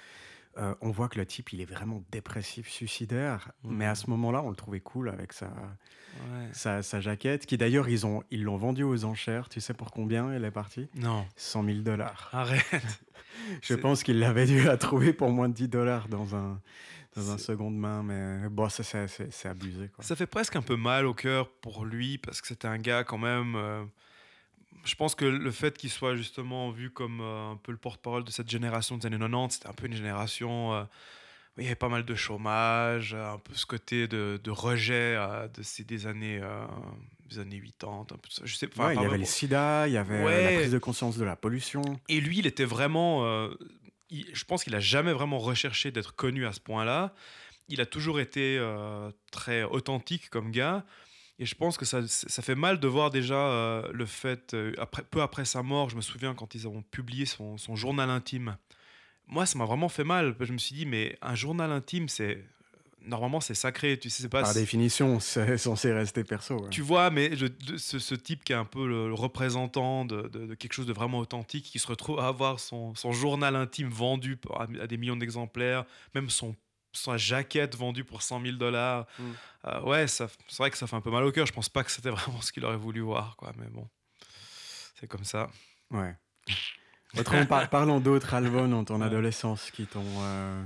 euh, 0.58 0.74
on 0.82 0.90
voit 0.90 1.10
que 1.10 1.20
le 1.20 1.28
type, 1.28 1.54
il 1.54 1.62
est 1.62 1.66
vraiment 1.72 2.04
dépressif, 2.12 2.68
suicidaire. 2.68 3.52
Mhm. 3.64 3.76
Mais 3.78 3.86
à 3.86 3.94
ce 3.94 4.10
moment-là, 4.10 4.42
on 4.42 4.50
le 4.50 4.56
trouvait 4.56 4.80
cool 4.80 5.10
avec 5.10 5.32
sa, 5.32 5.46
Ouais. 5.46 6.48
sa, 6.54 6.82
sa 6.82 7.00
jaquette, 7.00 7.46
qui 7.46 7.56
d'ailleurs, 7.60 7.88
ils 7.88 8.08
ont 8.08 8.24
ils 8.32 8.42
l'ont 8.44 8.58
vendu 8.58 8.82
aux 8.82 9.06
enchères. 9.06 9.48
Tu 9.50 9.62
sais 9.62 9.76
pour 9.76 9.92
combien 9.92 10.32
elle 10.32 10.44
est 10.44 10.50
partie? 10.50 10.90
Non, 10.96 11.28
100 11.36 11.64
000 11.64 11.78
dollars. 11.82 12.30
arrête. 12.34 12.66
Je 13.62 13.76
pense 13.76 14.02
qu'il 14.02 14.18
l'avait 14.18 14.48
dû 14.48 14.64
la 14.64 14.78
trouver 14.78 15.14
pour 15.14 15.30
moins 15.30 15.50
de 15.50 15.54
10 15.54 15.68
dollars 15.68 16.08
dans 16.08 16.36
un, 16.36 16.60
dans 17.16 17.30
un 17.30 17.38
seconde 17.38 17.78
main. 17.78 18.02
Mais 18.02 18.50
bon, 18.50 18.68
ça, 18.70 18.82
c'est 18.84 19.48
abusé. 19.48 19.90
Quoi. 19.90 20.04
Ça 20.04 20.16
fait 20.16 20.26
presque 20.26 20.56
un 20.56 20.64
peu 20.64 20.76
mal 20.76 21.06
au 21.06 21.14
cœur 21.14 21.48
pour 21.62 21.86
lui 21.86 22.18
parce 22.18 22.42
que 22.42 22.48
c'était 22.48 22.68
un 22.68 22.80
gars 22.80 23.04
quand 23.04 23.20
même. 23.20 23.56
Je 24.86 24.96
pense 24.96 25.16
que 25.16 25.26
le 25.26 25.52
fait 25.52 25.78
qu'il 25.78 25.90
soit 25.90 26.16
justement 26.16 26.72
vu 26.72 26.90
comme 26.90 27.20
euh, 27.22 27.52
un 27.52 27.58
peu 27.58 27.72
le 27.72 27.78
porte-parole 27.78 28.24
de 28.24 28.32
cette 28.32 28.50
génération 28.50 28.98
des 28.98 29.06
années 29.08 29.18
90, 29.18 29.54
c'était 29.56 29.68
un 29.70 29.74
peu 29.74 29.88
une 29.88 29.96
génération. 29.96 30.74
euh, 30.74 30.84
où 31.58 31.62
il 31.62 31.64
y 31.64 31.68
avait 31.68 31.76
pas 31.76 31.90
mal 31.90 32.06
de 32.06 32.14
chômage, 32.14 33.16
euh, 33.16 33.34
un 33.34 33.40
peu 33.40 33.54
ce 33.56 33.66
côté 33.66 34.08
de, 34.08 34.40
de 34.44 34.52
rejet 34.52 35.16
euh, 35.18 35.48
de 35.48 35.64
ces, 35.64 35.84
des 35.84 36.06
années, 36.06 36.40
des 37.30 37.40
années 37.40 37.60
80. 37.80 38.02
Un 38.02 38.04
peu 38.06 38.28
de 38.28 38.34
ça. 38.34 38.42
Je 38.46 38.56
sais, 38.56 38.68
enfin, 38.72 38.90
Ouais, 38.90 38.96
il 38.96 39.02
y 39.02 39.06
avait 39.06 39.18
le 39.18 39.26
sida, 39.26 39.88
il 39.88 39.94
y 39.94 39.98
avait 39.98 40.24
Ouais. 40.24 40.44
la 40.44 40.52
prise 40.60 40.72
de 40.72 40.78
conscience 40.78 41.18
de 41.18 41.26
la 41.26 41.36
pollution. 41.36 41.82
Et 42.10 42.22
lui, 42.22 42.38
il 42.40 42.46
était 42.48 42.64
vraiment. 42.66 43.26
euh, 43.26 43.50
il- 44.12 44.30
je 44.34 44.44
pense 44.46 44.64
qu'il 44.64 44.76
a 44.76 44.80
jamais 44.80 45.12
vraiment 45.14 45.40
recherché 45.40 45.90
d'être 45.92 46.16
connu 46.16 46.46
à 46.46 46.54
ce 46.54 46.60
point-là. 46.60 47.14
Il 47.70 47.82
a 47.82 47.86
toujours 47.88 48.20
été 48.20 48.58
euh, 48.60 49.10
très 49.32 49.64
authentique 49.64 50.30
comme 50.30 50.52
gars. 50.52 50.86
Et 51.40 51.46
je 51.46 51.54
pense 51.56 51.78
que 51.78 51.86
ça, 51.86 52.02
ça 52.08 52.42
fait 52.42 52.56
mal 52.56 52.80
de 52.80 52.88
voir 52.88 53.12
déjà 53.12 53.36
euh, 53.36 53.88
le 53.94 54.06
fait, 54.08 54.54
euh, 54.56 54.74
après, 54.80 55.04
peu 55.04 55.22
après 55.22 55.46
sa 55.46 55.62
mort, 55.62 55.90
je 55.90 55.96
me 55.96 56.02
souviens 56.02 56.34
quand 56.34 56.56
ils 56.56 56.68
ont 56.68 56.82
publié 56.82 57.26
son, 57.28 57.58
son 57.58 57.76
journal 57.76 58.10
intime. 58.10 58.58
Moi, 59.28 59.46
ça 59.46 59.58
m'a 59.60 59.66
vraiment 59.66 59.90
fait 59.90 60.04
mal. 60.04 60.36
Je 60.40 60.52
me 60.52 60.58
suis 60.58 60.76
dit, 60.76 60.86
mais 60.86 61.16
un 61.22 61.36
journal 61.36 61.72
intime, 61.72 62.10
c'est. 62.10 62.44
Normalement, 63.06 63.40
c'est 63.40 63.54
sacré. 63.54 63.98
Tu 64.00 64.10
sais, 64.10 64.28
pas. 64.30 64.42
Par 64.42 64.54
définition, 64.54 65.20
c'est 65.22 65.58
censé 65.58 65.94
rester 65.94 66.24
perso. 66.24 66.56
ouais. 66.64 66.70
Tu 66.72 66.82
vois, 66.82 67.10
mais 67.12 67.36
je- 67.36 67.46
ce, 67.78 68.00
ce 68.00 68.16
type 68.16 68.44
qui 68.44 68.52
est 68.54 68.56
un 68.56 68.66
peu 68.66 68.88
le, 68.88 69.08
le 69.08 69.14
représentant 69.14 70.06
de, 70.06 70.24
de- 70.30 70.48
de 70.48 70.56
quelque 70.56 70.74
chose 70.74 70.88
de 70.88 70.94
vraiment 70.94 71.20
authentique, 71.20 71.66
qui 71.66 71.78
se 71.80 71.88
retrouve 71.88 72.20
à 72.20 72.28
avoir 72.28 72.60
son, 72.60 72.96
son 72.96 73.12
journal 73.12 73.56
intime 73.56 73.90
vendu 73.90 74.38
à, 74.56 74.64
à 74.82 74.88
des 74.88 74.98
millions 74.98 75.16
d'exemplaires, 75.16 75.86
même 76.16 76.30
son, 76.30 76.56
sa 76.98 77.18
jaquette 77.18 77.76
vendue 77.76 78.04
pour 78.04 78.22
100 78.22 78.42
000 78.42 78.58
dollars. 78.58 79.06
Mm. 79.20 79.24
Euh, 79.66 79.82
ouais, 79.82 80.08
c'est 80.08 80.28
vrai 80.58 80.72
que 80.72 80.78
ça 80.78 80.88
fait 80.88 80.96
un 80.96 81.02
peu 81.02 81.12
mal 81.12 81.24
au 81.24 81.32
cœur. 81.32 81.46
Je 81.46 81.54
pense 81.54 81.70
pas 81.70 81.84
que 81.84 81.92
c'était 81.92 82.10
vraiment 82.18 82.42
ce 82.42 82.52
qu'il 82.52 82.64
aurait 82.66 82.78
voulu 82.78 83.02
voir, 83.02 83.36
quoi. 83.38 83.52
Mais 83.58 83.68
bon, 83.68 83.88
c'est 85.00 85.08
comme 85.08 85.24
ça. 85.24 85.50
Ouais. 85.92 86.16
Autrement, 87.18 87.46
par- 87.46 87.70
parlons 87.70 88.00
d'autres 88.00 88.34
albums 88.34 88.70
dans 88.70 88.84
ton 88.84 89.00
Ouais. 89.00 89.06
adolescence 89.08 89.72
qui 89.72 89.86
t'ont. 89.88 90.04
Euh, 90.20 90.64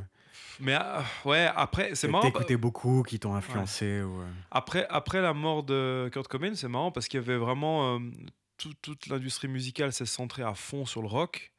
Mais 0.59 0.75
euh, 0.75 1.01
ouais, 1.25 1.49
après, 1.55 1.93
c'est 1.95 2.07
marrant. 2.07 2.23
t'écoutais 2.23 2.57
beaucoup, 2.57 3.03
qui 3.03 3.19
t'ont 3.19 3.35
influencé. 3.35 4.01
Ou, 4.01 4.21
euh, 4.21 4.25
Après, 4.49 4.85
après 4.89 5.21
la 5.21 5.33
mort 5.33 5.63
de 5.63 6.09
Kurt 6.11 6.27
Cobain, 6.27 6.55
c'est 6.55 6.67
marrant 6.67 6.91
parce 6.91 7.07
qu'il 7.07 7.19
y 7.19 7.23
avait 7.23 7.37
vraiment. 7.37 7.95
euh, 7.95 7.99
tout- 8.57 8.73
toute 8.81 9.07
l'industrie 9.07 9.47
musicale 9.47 9.91
s'est 9.93 10.05
centrée 10.05 10.43
à 10.43 10.53
fond 10.53 10.85
sur 10.85 11.01
le 11.01 11.07
rock. 11.07 11.50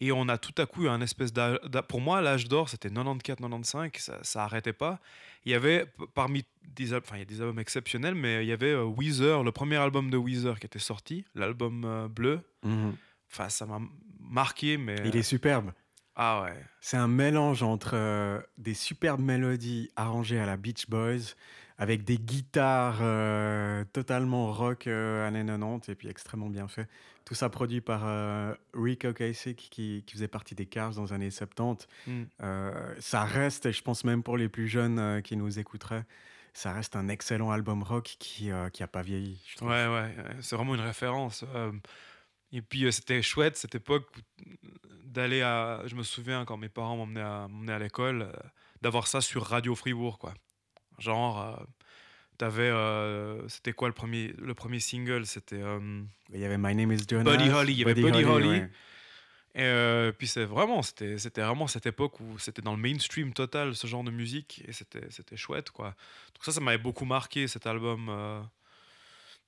Et 0.00 0.12
on 0.12 0.28
a 0.28 0.38
tout 0.38 0.54
à 0.60 0.66
coup 0.66 0.84
eu 0.84 0.88
un 0.88 1.00
espèce 1.00 1.32
d'âge. 1.32 1.58
Pour 1.88 2.00
moi, 2.00 2.20
l'âge 2.20 2.48
d'or, 2.48 2.68
c'était 2.68 2.88
94-95, 2.88 3.98
ça, 3.98 4.18
ça 4.22 4.44
arrêtait 4.44 4.72
pas. 4.72 5.00
Il 5.44 5.52
y 5.52 5.54
avait, 5.54 5.86
parmi 6.14 6.44
des 6.62 6.92
albums, 6.92 7.04
enfin, 7.06 7.16
il 7.16 7.20
y 7.20 7.22
a 7.22 7.24
des 7.24 7.40
albums 7.40 7.58
exceptionnels, 7.58 8.14
mais 8.14 8.44
il 8.44 8.48
y 8.48 8.52
avait 8.52 8.72
euh, 8.72 8.84
Weezer, 8.84 9.42
le 9.42 9.50
premier 9.50 9.76
album 9.76 10.10
de 10.10 10.16
Weezer 10.16 10.60
qui 10.60 10.66
était 10.66 10.78
sorti, 10.78 11.24
l'album 11.34 11.84
euh, 11.84 12.08
bleu. 12.08 12.40
mhm. 12.62 12.94
Enfin, 13.30 13.50
ça 13.50 13.66
m'a 13.66 13.78
marqué, 14.20 14.78
mais. 14.78 14.96
Il 15.04 15.14
est 15.14 15.22
superbe. 15.22 15.72
Ah 16.16 16.42
ouais. 16.42 16.64
C'est 16.80 16.96
un 16.96 17.08
mélange 17.08 17.62
entre 17.62 17.92
euh, 17.94 18.40
des 18.56 18.74
superbes 18.74 19.20
mélodies 19.20 19.90
arrangées 19.96 20.40
à 20.40 20.46
la 20.46 20.56
Beach 20.56 20.88
Boys, 20.88 21.34
avec 21.78 22.04
des 22.04 22.18
guitares 22.18 22.98
euh, 23.00 23.84
totalement 23.92 24.52
rock 24.52 24.86
euh, 24.86 25.26
années 25.26 25.44
90 25.44 25.88
et 25.88 25.94
puis 25.94 26.08
extrêmement 26.08 26.48
bien 26.48 26.68
fait. 26.68 26.88
Tout 27.24 27.34
ça 27.34 27.48
produit 27.48 27.80
par 27.80 28.02
euh, 28.04 28.54
Rick 28.74 29.04
Ocasek 29.04 29.56
qui, 29.56 30.02
qui 30.06 30.14
faisait 30.14 30.28
partie 30.28 30.54
des 30.54 30.66
Cars 30.66 30.94
dans 30.94 31.04
les 31.04 31.12
années 31.12 31.30
70. 31.30 31.86
Mm. 32.06 32.22
Euh, 32.42 32.94
ça 32.98 33.24
reste, 33.24 33.66
et 33.66 33.72
je 33.72 33.82
pense 33.82 34.04
même 34.04 34.22
pour 34.22 34.36
les 34.36 34.48
plus 34.48 34.66
jeunes 34.66 35.22
qui 35.22 35.36
nous 35.36 35.58
écouteraient, 35.58 36.04
ça 36.52 36.72
reste 36.72 36.96
un 36.96 37.08
excellent 37.08 37.50
album 37.50 37.82
rock 37.82 38.16
qui 38.18 38.48
n'a 38.48 38.70
qui 38.70 38.84
pas 38.86 39.02
vieilli. 39.02 39.40
je. 39.46 39.64
Ouais, 39.64 39.86
ouais, 39.86 40.16
c'est 40.40 40.56
vraiment 40.56 40.74
une 40.74 40.80
référence. 40.80 41.44
et 42.52 42.62
puis 42.62 42.84
euh, 42.84 42.90
c'était 42.90 43.22
chouette 43.22 43.56
cette 43.56 43.74
époque 43.74 44.06
d'aller 45.04 45.42
à. 45.42 45.82
Je 45.86 45.94
me 45.94 46.02
souviens 46.02 46.44
quand 46.44 46.56
mes 46.56 46.68
parents 46.68 46.96
m'emmenaient 46.96 47.20
à, 47.20 47.48
à 47.74 47.78
l'école, 47.78 48.22
euh, 48.22 48.32
d'avoir 48.82 49.06
ça 49.06 49.20
sur 49.20 49.44
Radio 49.44 49.74
Fribourg, 49.74 50.18
quoi. 50.18 50.34
Genre, 50.98 51.40
euh, 51.40 51.64
t'avais. 52.38 52.62
euh, 52.68 53.46
c'était 53.48 53.72
quoi 53.72 53.88
le 53.88 53.94
premier, 53.94 54.34
le 54.38 54.54
premier 54.54 54.80
single? 54.80 55.26
C'était. 55.26 55.60
euh, 55.62 56.02
Il 56.32 56.40
y 56.40 56.44
avait 56.44 56.58
My 56.58 56.74
Name 56.74 56.92
is 56.92 57.04
Jonas. 57.08 57.30
Buddy 57.36 57.50
Holly, 57.50 57.72
il 57.72 57.78
y 57.78 57.82
avait 57.84 57.94
Buddy 57.94 58.24
Holly. 58.24 58.48
ouais. 58.48 58.70
et 59.54 59.62
euh, 59.62 60.12
puis 60.12 60.26
c'est 60.26 60.44
vraiment, 60.44 60.82
c'était, 60.82 61.18
c'était 61.18 61.40
vraiment 61.42 61.66
cette 61.66 61.86
époque 61.86 62.20
où 62.20 62.38
c'était 62.38 62.62
dans 62.62 62.72
le 62.76 62.80
mainstream 62.82 63.32
total 63.32 63.74
ce 63.74 63.86
genre 63.86 64.04
de 64.04 64.10
musique 64.10 64.62
et 64.68 64.72
c'était, 64.72 65.06
c'était 65.10 65.36
chouette 65.36 65.70
quoi. 65.70 65.88
Donc 66.34 66.44
ça, 66.44 66.52
ça 66.52 66.60
m'avait 66.60 66.78
beaucoup 66.78 67.04
marqué 67.04 67.48
cet 67.48 67.66
album. 67.66 68.08
euh. 68.08 68.40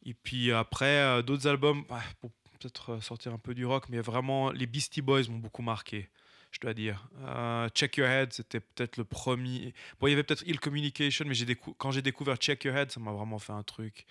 Et 0.07 0.15
puis 0.15 0.51
après, 0.53 0.87
euh, 1.01 1.23
d'autres 1.23 1.47
albums, 1.47 1.85
ouais, 1.91 1.99
pour 2.21 2.31
peut-être 2.59 3.01
sortir 3.03 3.33
un 3.33 3.39
peu 3.39 3.55
du 3.55 3.65
rock, 3.67 3.85
mais 3.89 4.01
vraiment 4.01 4.51
les 4.51 4.67
Beastie 4.67 5.03
Boys 5.03 5.25
m'ont 5.29 5.39
beaucoup 5.39 5.63
marqué, 5.63 6.09
je 6.51 6.59
dois 6.61 6.75
dire. 6.75 7.09
Euh, 7.23 7.69
Check 7.71 7.97
Your 7.97 8.09
Head, 8.09 8.33
c'était 8.33 8.61
peut-être 8.61 8.97
le 8.97 9.05
premier. 9.05 9.73
Bon, 10.01 10.07
il 10.07 10.11
y 10.11 10.13
avait 10.15 10.23
peut-être 10.23 10.47
Ill 10.47 10.59
Communication, 10.61 11.25
mais 11.27 11.35
j'ai 11.35 11.47
décou- 11.47 11.75
quand 11.79 11.91
j'ai 11.91 12.03
découvert 12.03 12.37
Check 12.37 12.65
Your 12.65 12.77
Head, 12.77 12.91
ça 12.91 13.01
m'a 13.01 13.13
vraiment 13.13 13.39
fait 13.39 13.53
un 13.53 13.63
truc. 13.63 14.07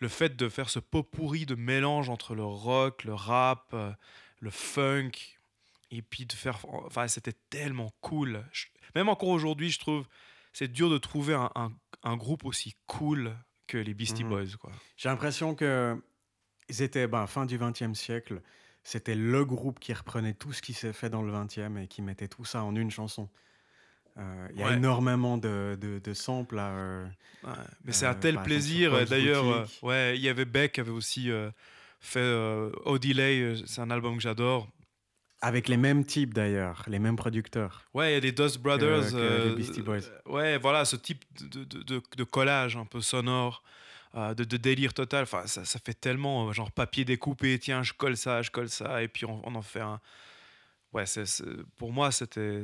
Le 0.00 0.08
fait 0.08 0.36
de 0.36 0.48
faire 0.48 0.68
ce 0.68 0.78
pot 0.78 1.02
pourri 1.02 1.46
de 1.46 1.54
mélange 1.54 2.10
entre 2.10 2.34
le 2.34 2.44
rock, 2.44 3.04
le 3.04 3.14
rap, 3.14 3.70
euh, 3.72 3.92
le 4.40 4.50
funk, 4.50 5.12
et 5.90 6.02
puis 6.02 6.26
de 6.26 6.32
faire. 6.32 6.58
Enfin, 6.84 7.08
c'était 7.08 7.34
tellement 7.50 7.92
cool. 8.00 8.44
Je- 8.52 8.66
Même 8.94 9.08
encore 9.08 9.28
aujourd'hui, 9.30 9.70
je 9.70 9.78
trouve, 9.78 10.06
c'est 10.52 10.68
dur 10.72 10.90
de 10.90 10.98
trouver 10.98 11.34
un, 11.34 11.50
un- 11.54 11.72
un 12.02 12.16
groupe 12.16 12.44
aussi 12.44 12.74
cool 12.86 13.36
que 13.66 13.78
les 13.78 13.94
Beastie 13.94 14.24
Mhm. 14.24 14.30
Boys. 14.30 14.44
J'ai 14.96 15.08
l'impression 15.08 15.54
que 15.54 16.00
ils 16.68 16.82
étaient, 16.82 17.06
ben, 17.06 17.26
fin 17.26 17.46
du 17.46 17.58
XXe 17.58 17.94
siècle, 17.94 18.40
c'était 18.88 19.16
le 19.16 19.44
groupe 19.44 19.80
qui 19.80 19.92
reprenait 19.92 20.34
tout 20.34 20.52
ce 20.52 20.62
qui 20.62 20.72
s'est 20.72 20.92
fait 20.92 21.10
dans 21.10 21.22
le 21.22 21.32
XXe 21.32 21.58
et 21.82 21.88
qui 21.88 22.02
mettait 22.02 22.28
tout 22.28 22.44
ça 22.44 22.62
en 22.62 22.76
une 22.76 22.90
chanson. 22.92 23.28
Euh, 24.16 24.48
Il 24.52 24.60
y 24.60 24.62
a 24.62 24.68
Ouais. 24.68 24.76
énormément 24.76 25.38
de, 25.38 25.76
de, 25.80 25.98
de 25.98 26.14
samples 26.14 26.58
à, 26.58 26.68
euh, 26.70 27.06
Ouais, 27.42 27.50
mais 27.84 27.92
c'est 27.92 28.06
un 28.06 28.12
Euh, 28.12 28.20
tel 28.20 28.40
plaisir. 28.42 28.94
euh, 28.94 29.04
D'ailleurs, 29.04 29.44
euh, 29.44 29.64
ouais, 29.82 30.16
il 30.16 30.22
y 30.22 30.28
avait 30.28 30.44
Beck 30.44 30.72
qui 30.72 30.80
avait 30.80 30.90
aussi 30.92 31.30
euh, 31.30 31.50
fait 32.00 32.20
euh, 32.20 32.70
Oh 32.84 32.96
Delay, 32.98 33.40
euh, 33.40 33.56
c'est 33.66 33.80
un 33.80 33.90
album 33.90 34.16
que 34.16 34.22
j'adore. 34.22 34.68
avec 35.42 35.68
les 35.68 35.76
mêmes 35.76 36.04
types 36.04 36.32
d'ailleurs, 36.32 36.82
les 36.86 36.98
mêmes 36.98 37.16
producteurs. 37.16 37.84
Ouais, 37.92 38.12
il 38.12 38.14
y 38.14 38.16
a 38.16 38.20
des 38.20 38.32
Dust 38.32 38.58
Brothers. 38.58 39.10
que 39.10 39.16
les 39.16 39.22
euh, 39.50 39.54
Beastie 39.56 39.82
Boys. 39.82 39.98
euh, 40.26 40.32
ouais, 40.32 40.58
voilà, 40.58 40.84
ce 40.84 40.96
type 40.96 41.24
de, 41.40 41.64
de- 41.64 42.02
de 42.16 42.24
collage 42.24 42.76
un 42.76 42.86
peu 42.86 43.00
sonore, 43.02 43.62
euh, 44.14 44.34
de, 44.34 44.44
de 44.44 44.56
délire 44.56 44.94
total. 44.94 45.24
Enfin, 45.24 45.46
ça, 45.46 45.64
ça 45.64 45.78
fait 45.84 45.94
tellement 45.94 46.48
euh, 46.48 46.52
genre 46.52 46.70
papier 46.70 47.04
découpé. 47.04 47.58
Tiens, 47.58 47.82
je 47.82 47.92
colle 47.92 48.16
ça, 48.16 48.42
je 48.42 48.50
colle 48.50 48.68
ça, 48.68 49.02
et 49.02 49.08
puis 49.08 49.24
on, 49.24 49.40
on 49.46 49.54
en 49.54 49.62
fait 49.62 49.80
un. 49.80 50.00
Ouais, 50.92 51.04
pour 51.76 51.92
moi, 51.92 52.10
c'était. 52.12 52.62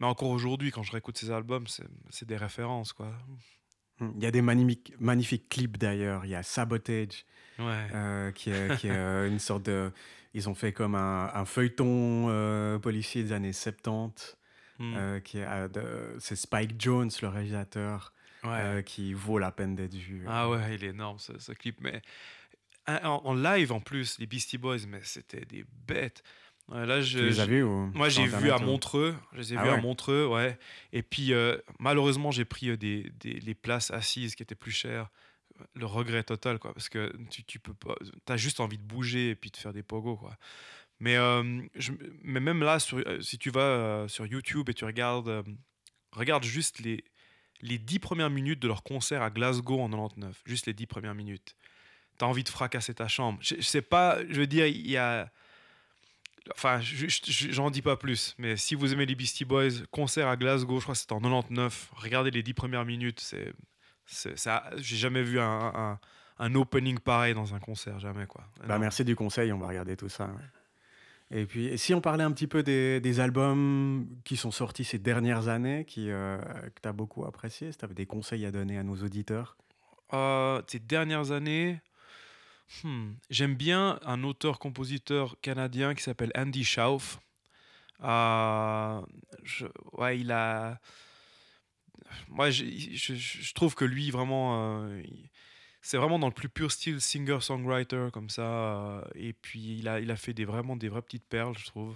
Mais 0.00 0.06
encore 0.06 0.30
aujourd'hui, 0.30 0.70
quand 0.70 0.82
je 0.82 0.92
réécoute 0.92 1.18
ces 1.18 1.30
albums, 1.30 1.66
c'est, 1.66 2.26
des 2.26 2.36
références, 2.36 2.92
quoi. 2.92 3.12
Hmm. 3.98 4.12
Il 4.16 4.22
y 4.22 4.26
a 4.26 4.30
des 4.30 4.42
magnifiques, 4.42 4.94
magnifiques 4.98 5.48
clips 5.48 5.76
d'ailleurs. 5.78 6.24
Il 6.24 6.30
y 6.30 6.34
a 6.34 6.42
Sabotage, 6.42 7.24
Ouais. 7.58 7.88
euh, 7.94 8.32
qui 8.32 8.50
est, 8.50 8.76
qui 8.78 8.88
est, 8.88 8.92
une 9.28 9.38
sorte 9.38 9.64
de. 9.64 9.92
Ils 10.32 10.48
ont 10.48 10.54
fait 10.54 10.72
comme 10.72 10.94
un, 10.94 11.30
un 11.34 11.44
feuilleton 11.44 12.78
policier 12.80 13.22
des 13.24 13.32
années 13.32 13.52
70. 13.52 14.36
Hmm. 14.80 14.94
euh, 14.96 15.20
qui 15.20 15.36
est, 15.36 15.46
euh, 15.46 15.68
de- 15.68 16.16
c'est 16.20 16.36
Spike 16.36 16.80
Jones, 16.80 17.10
le 17.20 17.28
réalisateur, 17.28 18.14
ouais. 18.44 18.50
euh, 18.50 18.82
qui 18.82 19.12
vaut 19.14 19.38
la 19.38 19.50
peine 19.52 19.74
d'être 19.74 19.94
vu. 19.94 20.24
Ah 20.28 20.48
ouais, 20.48 20.74
il 20.74 20.84
est 20.84 20.88
énorme 20.88 21.18
ce, 21.18 21.38
ce 21.38 21.52
clip. 21.52 21.80
Mais 21.80 22.02
en, 22.88 23.20
en 23.24 23.34
live 23.34 23.72
en 23.72 23.80
plus, 23.80 24.18
les 24.18 24.26
Beastie 24.26 24.58
Boys, 24.58 24.78
mais 24.88 25.00
c'était 25.04 25.44
des 25.44 25.64
bêtes. 25.86 26.22
Là, 26.72 27.00
je, 27.00 27.18
Tu 27.18 27.24
les 27.24 27.40
as 27.40 27.46
vus 27.46 27.62
ou 27.64 27.90
moi, 27.94 28.08
j'ai 28.08 28.26
vu 28.26 28.50
à 28.52 28.58
Montreux. 28.58 29.16
Je 29.32 29.38
les 29.38 29.54
ai 29.54 29.56
Ah 29.56 29.64
vus 29.64 29.68
à. 29.70 29.76
Montreux, 29.78 30.26
ouais. 30.26 30.56
Et 30.92 31.02
puis, 31.02 31.32
euh, 31.32 31.56
malheureusement, 31.80 32.30
j'ai 32.30 32.44
pris 32.44 32.68
euh, 32.70 32.76
des, 32.76 33.10
des- 33.18 33.40
les 33.40 33.54
places 33.54 33.90
assises 33.90 34.36
qui 34.36 34.42
étaient 34.44 34.54
plus 34.54 34.70
chères. 34.70 35.10
Le 35.74 35.84
regret 35.84 36.22
total, 36.22 36.58
quoi. 36.60 36.72
Parce 36.72 36.88
que 36.88 37.12
tu, 37.28 37.42
tu 37.44 37.58
peux 37.58 37.74
pas. 37.74 37.96
T'as 38.24 38.36
juste 38.36 38.60
envie 38.60 38.78
de 38.78 38.84
bouger 38.84 39.30
et 39.30 39.34
puis 39.34 39.50
de 39.50 39.56
faire 39.56 39.72
des 39.72 39.82
pogos, 39.82 40.16
quoi. 40.16 40.36
Mais, 41.00 41.16
euh, 41.16 41.60
je- 41.74 41.92
mais 42.22 42.38
même 42.40 42.62
là, 42.62 42.78
sur, 42.78 42.98
euh, 42.98 43.20
si 43.20 43.36
tu 43.36 43.50
vas 43.50 43.60
euh, 43.60 44.08
sur 44.08 44.26
YouTube 44.26 44.68
et 44.68 44.74
tu 44.74 44.84
regardes, 44.84 45.28
euh, 45.28 45.42
regarde 46.12 46.44
juste 46.44 46.78
les, 46.78 47.02
les 47.62 47.78
10 47.78 47.98
premières 47.98 48.30
minutes 48.30 48.60
de 48.60 48.68
leur 48.68 48.82
concert 48.82 49.22
à 49.22 49.30
Glasgow 49.30 49.80
en 49.80 49.88
99. 49.88 50.42
Juste 50.46 50.66
les 50.66 50.72
10 50.74 50.86
premières 50.86 51.14
minutes. 51.14 51.54
T'as 52.18 52.26
envie 52.26 52.44
de 52.44 52.48
fracasser 52.48 52.94
ta 52.94 53.08
chambre. 53.08 53.38
Je, 53.42 53.56
je 53.56 53.62
sais 53.62 53.82
pas, 53.82 54.18
je 54.28 54.40
veux 54.40 54.46
dire, 54.46 54.66
il 54.66 54.90
y 54.90 54.96
a. 54.96 55.30
Enfin, 56.54 56.80
je- 56.80 57.06
je- 57.08 57.20
je- 57.30 57.50
j'en 57.52 57.70
dis 57.70 57.82
pas 57.82 57.96
plus. 57.96 58.34
Mais 58.38 58.56
si 58.56 58.74
vous 58.74 58.92
aimez 58.92 59.06
les 59.06 59.14
Beastie 59.14 59.44
Boys, 59.44 59.70
concert 59.90 60.28
à 60.28 60.36
Glasgow, 60.36 60.78
je 60.78 60.84
crois 60.84 60.94
que 60.94 61.00
c'était 61.00 61.12
en 61.12 61.20
99. 61.20 61.90
Regardez 61.96 62.30
les 62.30 62.42
10 62.42 62.54
premières 62.54 62.84
minutes. 62.84 63.20
C'est. 63.20 63.52
J'ai 64.78 64.96
jamais 64.96 65.22
vu 65.22 65.38
un, 65.38 65.44
un, 65.74 66.00
un 66.38 66.54
opening 66.56 66.98
pareil 66.98 67.32
dans 67.34 67.54
un 67.54 67.60
concert, 67.60 68.00
jamais, 68.00 68.26
quoi. 68.26 68.44
Bah, 68.66 68.78
merci 68.78 69.04
du 69.04 69.14
conseil, 69.14 69.52
on 69.52 69.58
va 69.58 69.68
regarder 69.68 69.96
tout 69.96 70.08
ça. 70.08 70.24
ouais. 70.26 70.59
Et 71.32 71.46
puis, 71.46 71.78
si 71.78 71.94
on 71.94 72.00
parlait 72.00 72.24
un 72.24 72.32
petit 72.32 72.48
peu 72.48 72.62
des, 72.62 73.20
albums 73.20 74.08
qui 74.24 74.36
sont 74.36 74.50
sortis 74.50 74.84
ces 74.84 74.98
dernières 74.98 75.48
années, 75.48 75.84
qui, 75.84 76.10
euh, 76.10 76.38
que 76.74 76.80
tu 76.82 76.88
as 76.88 76.92
beaucoup 76.92 77.24
appréciés, 77.24 77.70
si 77.70 77.78
tu 77.78 77.84
avais 77.84 77.94
des 77.94 78.06
conseils 78.06 78.44
à 78.46 78.50
donner 78.50 78.78
à 78.78 78.82
nos 78.82 78.96
auditeurs? 78.96 79.56
Euh, 80.12 80.60
ces 80.66 80.80
dernières 80.80 81.30
années, 81.30 81.80
hmm, 82.82 83.12
j'aime 83.30 83.54
bien 83.54 84.00
un 84.04 84.24
auteur-compositeur 84.24 85.36
canadien 85.40 85.94
qui 85.94 86.02
s'appelle 86.02 86.32
Andy 86.34 86.64
Schauf. 86.64 87.20
Euh, 88.02 89.00
je- 89.44 89.66
ouais, 89.92 90.18
il 90.18 90.32
a. 90.32 90.80
Moi, 92.28 92.50
je, 92.50 93.52
trouve 93.54 93.76
que 93.76 93.84
lui, 93.84 94.10
vraiment, 94.10 94.84
c'est 95.82 95.96
vraiment 95.96 96.18
dans 96.18 96.28
le 96.28 96.34
plus 96.34 96.48
pur 96.48 96.70
style 96.70 97.00
singer-songwriter, 97.00 98.08
comme 98.12 98.28
ça. 98.30 98.42
euh, 98.42 99.02
et 99.14 99.32
puis, 99.32 99.78
il 99.78 99.88
a, 99.88 100.00
il 100.00 100.10
a 100.10 100.16
fait 100.16 100.32
des, 100.34 100.44
vraiment 100.44 100.76
des 100.76 100.88
vraies 100.88 101.02
petites 101.02 101.26
perles, 101.26 101.54
je 101.58 101.66
trouve. 101.66 101.94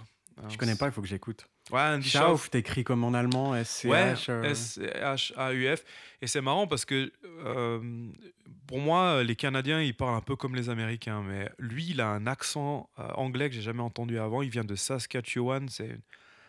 Je 0.49 0.53
Euh, 0.55 0.57
connais 0.57 0.75
pas, 0.75 0.87
il 0.87 0.91
faut 0.91 1.01
que 1.01 1.07
j'écoute. 1.07 1.47
Ouais, 1.71 1.79
Andy 1.81 2.09
Schauf. 2.09 2.21
Schauf, 2.21 2.49
t'écris 2.51 2.83
comme 2.83 3.03
en 3.03 3.13
allemand, 3.13 3.55
S-C-H. 3.55 3.89
Ouais, 3.89 4.15
euh. 4.29 5.75
Et 6.21 6.27
c'est 6.27 6.41
marrant 6.41 6.67
parce 6.67 6.85
que 6.85 7.11
euh, 7.25 8.09
pour 8.67 8.79
moi, 8.79 9.23
les 9.23 9.35
Canadiens, 9.35 9.81
ils 9.81 9.95
parlent 9.95 10.15
un 10.15 10.21
peu 10.21 10.35
comme 10.35 10.55
les 10.55 10.69
Américains. 10.69 11.23
Mais 11.23 11.49
lui, 11.57 11.87
il 11.91 12.01
a 12.01 12.09
un 12.09 12.27
accent 12.27 12.89
anglais 12.97 13.49
que 13.49 13.55
j'ai 13.55 13.61
jamais 13.61 13.81
entendu 13.81 14.19
avant. 14.19 14.41
Il 14.41 14.49
vient 14.49 14.63
de 14.65 14.75
Saskatchewan. 14.75 15.69
C'est, 15.69 15.97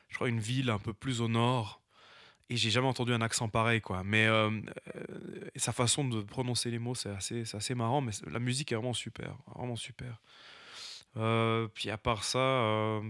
je 0.09 0.15
crois, 0.17 0.29
une 0.29 0.41
ville 0.41 0.69
un 0.69 0.79
peu 0.79 0.93
plus 0.93 1.21
au 1.21 1.29
nord. 1.29 1.81
Et 2.49 2.57
j'ai 2.57 2.71
jamais 2.71 2.87
entendu 2.87 3.13
un 3.13 3.21
accent 3.23 3.49
pareil, 3.49 3.81
quoi. 3.81 4.05
Mais 4.05 4.27
euh, 4.27 4.51
euh, 4.51 5.49
sa 5.57 5.73
façon 5.73 6.05
de 6.05 6.23
prononcer 6.23 6.71
les 6.71 6.79
mots, 6.79 6.95
c'est 6.95 7.11
assez, 7.11 7.43
assez 7.57 7.75
marrant. 7.75 8.01
Mais 8.01 8.13
la 8.31 8.39
musique 8.39 8.71
est 8.71 8.77
vraiment 8.77 8.93
super. 8.93 9.37
Vraiment 9.57 9.75
super. 9.77 10.21
Euh, 11.17 11.67
puis 11.75 11.91
à 11.91 11.99
part 11.99 12.23
ça, 12.23 13.01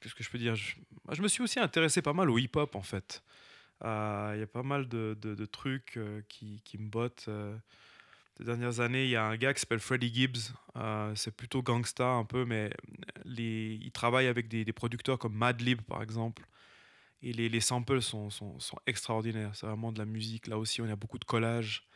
qu'est-ce 0.00 0.14
que 0.14 0.22
je 0.22 0.30
peux 0.30 0.38
dire? 0.38 0.54
Je, 0.54 1.22
me 1.22 1.28
suis 1.28 1.42
aussi 1.42 1.58
intéressé 1.58 2.02
pas 2.02 2.12
mal 2.12 2.30
au 2.30 2.38
hip-hop, 2.38 2.76
en 2.76 2.82
fait. 2.82 3.24
Il 3.82 4.38
y 4.38 4.42
a 4.42 4.48
pas 4.50 4.62
mal 4.62 4.88
de, 4.88 5.18
de- 5.20 5.44
trucs 5.46 5.98
qui, 6.28 6.62
qui 6.64 6.78
me 6.78 6.88
bottent. 6.88 7.28
Ces 8.38 8.44
dernières 8.44 8.80
années, 8.80 9.04
il 9.04 9.10
y 9.10 9.16
a 9.16 9.24
un 9.24 9.36
gars 9.36 9.52
qui 9.52 9.60
s'appelle 9.60 9.80
Freddie 9.80 10.14
Gibbs. 10.14 10.52
C'est 11.16 11.36
plutôt 11.36 11.62
gangsta 11.62 12.06
un 12.06 12.24
peu, 12.24 12.44
mais 12.44 12.70
les, 13.24 13.78
il 13.82 13.90
travaille 13.90 14.28
avec 14.28 14.46
des, 14.46 14.64
des 14.64 14.72
producteurs 14.72 15.18
comme 15.18 15.34
Madlib, 15.34 15.82
par 15.82 16.00
exemple. 16.00 16.46
Et 17.26 17.32
les, 17.32 17.48
les 17.48 17.60
samples 17.60 18.02
sont, 18.02 18.28
sont, 18.28 18.60
sont 18.60 18.76
extraordinaires. 18.86 19.50
C'est 19.54 19.66
vraiment 19.66 19.92
de 19.92 19.98
la 19.98 20.04
musique. 20.04 20.46
Là 20.46 20.58
aussi, 20.58 20.82
on 20.82 20.88
a 20.90 20.96
beaucoup 20.96 21.18
de 21.18 21.24
collages. 21.24 21.88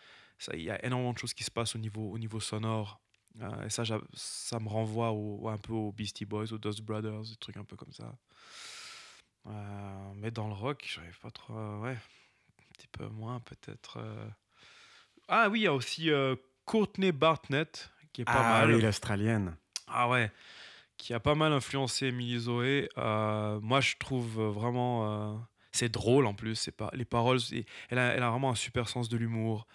Il 0.55 0.63
y 0.63 0.71
a 0.71 0.83
énormément 0.85 1.13
de 1.13 1.19
choses 1.19 1.35
qui 1.35 1.45
se 1.45 1.51
passent 1.51 1.75
au 1.75 1.79
niveau, 1.79 2.11
au 2.11 2.19
niveau 2.19 2.41
sonore. 2.41 3.01
Euh, 3.43 3.67
et 3.67 3.71
ça, 3.71 3.83
ça 4.15 4.59
me 4.59 4.69
renvoie 4.69 5.11
au, 5.13 5.49
un 5.49 5.59
peu 5.59 5.73
aux 5.75 5.93
Beastie 5.93 6.25
Boys, 6.25 6.51
aux 6.53 6.59
Dust 6.59 6.81
Brothers, 6.81 7.23
des 7.23 7.37
trucs 7.37 7.57
un 7.59 7.65
peu 7.65 7.77
comme 7.77 7.93
ça. 7.93 8.17
Euh, 9.47 10.13
mais 10.17 10.31
dans 10.31 10.49
le 10.49 10.55
rock, 10.55 10.89
j'arrive 10.93 11.19
pas 11.19 11.31
trop. 11.31 11.57
euh, 11.57 11.79
ouais, 11.81 11.97
un 11.97 12.73
petit 12.73 12.89
peu 12.89 13.07
moins 13.09 13.41
peut-être. 13.41 13.99
Ah 15.29 15.49
oui, 15.51 15.61
il 15.61 15.63
y 15.65 15.67
a 15.67 15.75
aussi 15.75 16.09
Courtney 16.65 17.13
Bartnett, 17.13 17.91
qui 18.13 18.23
est 18.23 18.25
pas 18.25 18.33
Ah 18.37 18.61
mal. 18.67 18.75
oui, 18.75 18.81
l'australienne. 18.81 19.57
Ah 19.87 20.09
ouais, 20.09 20.31
qui 20.99 21.15
a 21.15 21.21
pas 21.21 21.35
mal 21.35 21.53
influencé 21.55 22.09
Emily 22.09 22.39
Zoé. 22.39 22.89
Euh, 22.99 23.59
moi, 23.63 23.81
je 23.81 23.95
trouve 23.99 24.39
euh, 24.41 24.51
vraiment. 24.51 25.33
euh, 25.33 25.35
c'est 25.73 25.89
drôle 25.91 26.27
en 26.27 26.35
plus. 26.35 26.55
C'est 26.57 26.77
pas 26.77 26.91
les 26.93 27.05
paroles. 27.07 27.39
Elle 27.89 27.99
a, 27.99 28.15
elle 28.15 28.23
a 28.23 28.31
vraiment 28.31 28.51
un 28.51 28.55
super 28.55 28.89
sens 28.89 29.09
de 29.09 29.17
l'humour. 29.17 29.67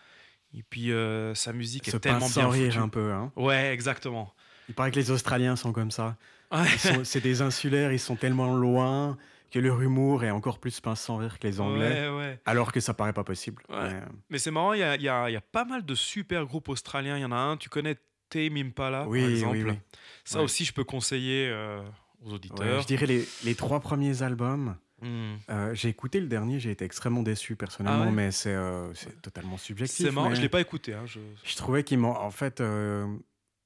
Et 0.56 0.62
puis 0.62 0.92
euh, 0.92 1.34
sa 1.34 1.52
musique 1.54 1.90
Se 1.90 1.96
est 1.98 2.00
tellement 2.00 2.30
bien 2.30 2.48
rire 2.50 2.78
un 2.78 2.90
peu. 2.90 3.12
Hein. 3.12 3.32
Ouais, 3.36 3.74
exactement. 3.74 4.34
Il 4.70 4.76
paraît 4.76 4.92
que 4.92 5.00
les 5.00 5.10
Australiens 5.10 5.56
sont 5.56 5.74
comme 5.74 5.90
ça. 5.92 6.16
Ouais. 6.52 6.68
C'est 7.04 7.22
des 7.22 7.42
insulaires, 7.42 7.92
ils 7.92 8.00
sont 8.00 8.16
tellement 8.16 8.54
loin 8.56 9.18
que 9.50 9.58
leur 9.60 9.82
humour 9.82 10.24
est 10.24 10.30
encore 10.32 10.60
plus 10.60 10.80
pince 10.80 11.02
sans 11.02 11.18
rire 11.18 11.40
que 11.40 11.48
les 11.48 11.60
Anglais. 11.60 12.08
Ouais, 12.10 12.16
ouais. 12.18 12.40
Alors 12.46 12.72
que 12.72 12.80
ça 12.80 12.94
paraît 12.94 13.14
pas 13.14 13.24
possible. 13.24 13.64
Mais, 13.70 14.02
Mais 14.30 14.38
c'est 14.38 14.52
marrant, 14.52 14.74
il 14.74 14.80
y 14.80 14.84
a, 14.84 14.96
y 14.98 15.08
a- 15.10 15.30
y 15.32 15.36
a 15.36 15.42
pas 15.42 15.66
mal 15.66 15.84
de 15.86 15.96
super 15.96 16.46
groupes 16.46 16.70
australiens. 16.70 17.18
Il 17.18 17.22
y 17.22 17.26
en 17.26 17.32
a 17.32 17.36
un, 17.38 17.58
tu 17.58 17.70
connais 17.70 17.96
Tame 18.34 18.58
Impala, 18.58 19.08
oui, 19.08 19.20
par 19.20 19.28
oui, 19.28 19.34
exemple. 19.60 19.70
oui. 19.70 19.80
Ça 20.26 20.40
Ouais. 20.40 20.44
aussi, 20.46 20.66
je 20.66 20.74
peux 20.74 20.84
conseiller 20.84 21.48
euh, 21.50 21.82
aux 22.22 22.30
Ouais, 22.30 22.34
auditeurs. 22.36 22.82
je 22.82 22.88
dirais 22.88 23.06
les, 23.06 23.28
les 23.44 23.56
trois 23.56 23.80
premiers 23.80 24.22
albums. 24.24 24.76
Hmm. 25.02 25.36
euh, 25.50 25.74
j'ai 25.74 25.90
écouté 25.90 26.22
le 26.22 26.28
dernier, 26.28 26.60
j'ai 26.62 26.72
été 26.72 26.86
extrêmement 26.86 27.24
déçu 27.24 27.58
personnellement, 27.58 28.04
Ah 28.04 28.06
ouais 28.08 28.12
mais 28.14 28.32
c'est 28.32 28.54
euh, 28.56 28.94
c'est 28.94 29.22
totalement 29.22 29.58
subjectif. 29.58 30.06
C'est 30.06 30.12
marrant, 30.14 30.30
mais 30.30 30.36
je 30.36 30.42
l'ai 30.42 30.48
pas 30.50 30.62
écouté. 30.62 30.94
hein, 30.94 31.06
je- 31.06 31.20
Je 31.44 31.56
trouvais 31.58 31.84
qu'il 31.84 32.00
man- 32.00 32.16
en 32.18 32.32
fait, 32.32 32.64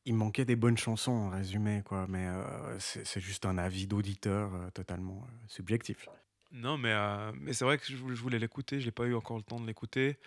il 0.06 0.16
manquait 0.16 0.46
des 0.46 0.56
bonnes 0.56 0.78
chansons 0.80 1.12
en 1.12 1.30
résumé, 1.30 1.84
quoi. 1.86 2.08
Mais 2.10 2.28
c'est 2.80 3.20
juste 3.20 3.46
un 3.46 3.58
avis 3.60 3.86
d'auditeur 3.86 4.50
totalement 4.74 5.28
subjectif. 5.48 6.08
Non, 6.52 6.78
mais, 6.78 6.96
mais 7.40 7.54
c'est 7.54 7.66
vrai 7.66 7.78
que 7.78 7.86
je 7.86 7.96
voulais, 7.98 8.16
je 8.16 8.22
voulais 8.22 8.40
l'écouter. 8.40 8.80
Je 8.80 8.86
n'ai 8.86 8.92
pas 8.92 9.06
eu 9.06 9.14
encore 9.14 9.38
le 9.38 9.44
temps 9.44 9.60
de 9.60 9.68
l'écouter. 9.68 10.18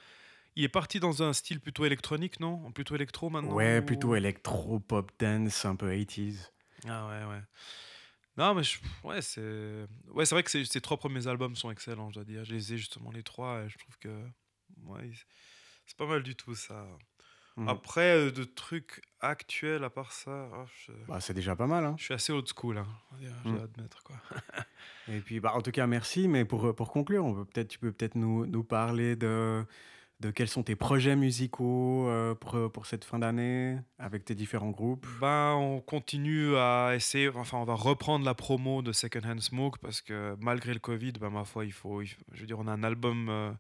Il 0.57 0.65
est 0.65 0.69
parti 0.69 1.01
dans 1.01 1.23
un 1.23 1.33
style 1.33 1.61
plutôt 1.61 1.85
électronique, 1.85 2.41
non? 2.41 2.71
Plutôt 2.73 2.95
électro 2.97 3.31
maintenant 3.31 3.55
Ouais, 3.55 3.79
ou- 3.81 3.87
plutôt 3.87 4.15
électro, 4.17 4.81
pop, 4.81 5.11
dance, 5.19 5.65
un 5.65 5.77
peu 5.77 5.91
80s. 5.93 6.53
Ah 6.89 7.07
ouais, 7.09 7.25
ouais. 7.35 7.43
Non, 8.37 8.55
mais 8.55 8.63
je- 8.63 8.79
ouais, 9.05 9.23
c'est 9.23 9.41
ouais, 10.13 10.25
vrai 10.25 10.43
que 10.43 10.51
ces, 10.65 10.81
trois 10.81 10.97
premiers 10.97 11.27
albums 11.27 11.57
sont 11.57 11.71
excellents, 11.71 12.09
je 12.11 12.15
dois 12.15 12.25
dire. 12.25 12.45
Je 12.45 12.53
les 12.55 12.73
ai 12.73 12.79
justement 12.79 13.11
les 13.11 13.23
trois 13.23 13.63
et 13.63 13.69
je 13.69 13.79
trouve 13.79 13.99
que 13.99 14.09
ouais, 14.87 15.11
c'est 15.87 15.97
pas 15.97 16.07
mal 16.07 16.23
du 16.23 16.35
tout 16.35 16.55
ça. 16.55 16.87
Mhm. 17.57 17.69
Après, 17.69 18.17
euh, 18.17 18.31
de 18.31 18.45
trucs 18.45 19.03
actuels 19.21 19.85
à 19.85 19.91
part 19.91 20.13
ça, 20.13 20.49
oh, 20.55 20.65
je, 20.87 20.93
Bah, 21.09 21.21
c'est 21.21 21.35
déjà 21.35 21.55
pas 21.57 21.67
mal. 21.67 21.85
Hein. 21.85 21.97
je 21.99 22.05
suis 22.05 22.15
assez 22.15 22.33
old 22.33 22.47
school, 22.49 22.79
hein, 22.79 22.87
je 23.45 23.51
dois 23.51 23.63
admettre 23.65 24.03
quoi. 24.05 24.17
Et 25.09 25.21
puis, 25.21 25.41
bah, 25.41 25.53
en 25.55 25.61
tout 25.61 25.73
cas, 25.73 25.87
merci. 25.87 26.29
Mais 26.29 26.45
pour, 26.45 26.75
pour 26.75 26.91
conclure, 26.93 27.25
on 27.25 27.35
peut 27.35 27.45
peut-être, 27.45 27.69
tu 27.69 27.79
peux 27.79 27.93
peut-être 27.93 28.15
nous, 28.15 28.47
nous 28.47 28.65
parler 28.65 29.17
de, 29.17 29.67
de 30.21 30.31
quels 30.31 30.49
sont 30.49 30.63
tes 30.63 30.77
projets 30.77 31.17
musicaux 31.17 32.07
euh, 32.09 32.35
pour, 32.35 32.71
pour 32.71 32.87
cette 32.87 33.05
fin 33.05 33.19
d'année 33.19 33.79
avec 33.99 34.25
tes 34.25 34.35
différents 34.35 34.71
groupes? 34.71 35.07
Ben, 35.21 35.55
on 35.55 35.81
continue 35.81 36.57
à 36.57 36.93
essayer, 36.95 37.31
enfin, 37.31 37.59
on 37.59 37.65
va 37.65 37.75
reprendre 37.75 38.25
la 38.25 38.35
promo 38.35 38.83
de 38.83 38.93
Second 38.93 39.23
Hand 39.25 39.41
Smoke 39.41 39.79
parce 39.81 40.03
que 40.03 40.37
malgré 40.39 40.75
le 40.75 40.79
Covid, 40.79 41.13
ben, 41.13 41.31
ma 41.31 41.45
foi, 41.45 41.65
il 41.65 41.73
faut, 41.73 42.03
je 42.05 42.15
veux 42.35 42.47
dire, 42.47 42.59
on 42.59 42.67
a 42.67 42.73
un 42.73 42.83
album 42.83 43.29
euh, 43.31 43.51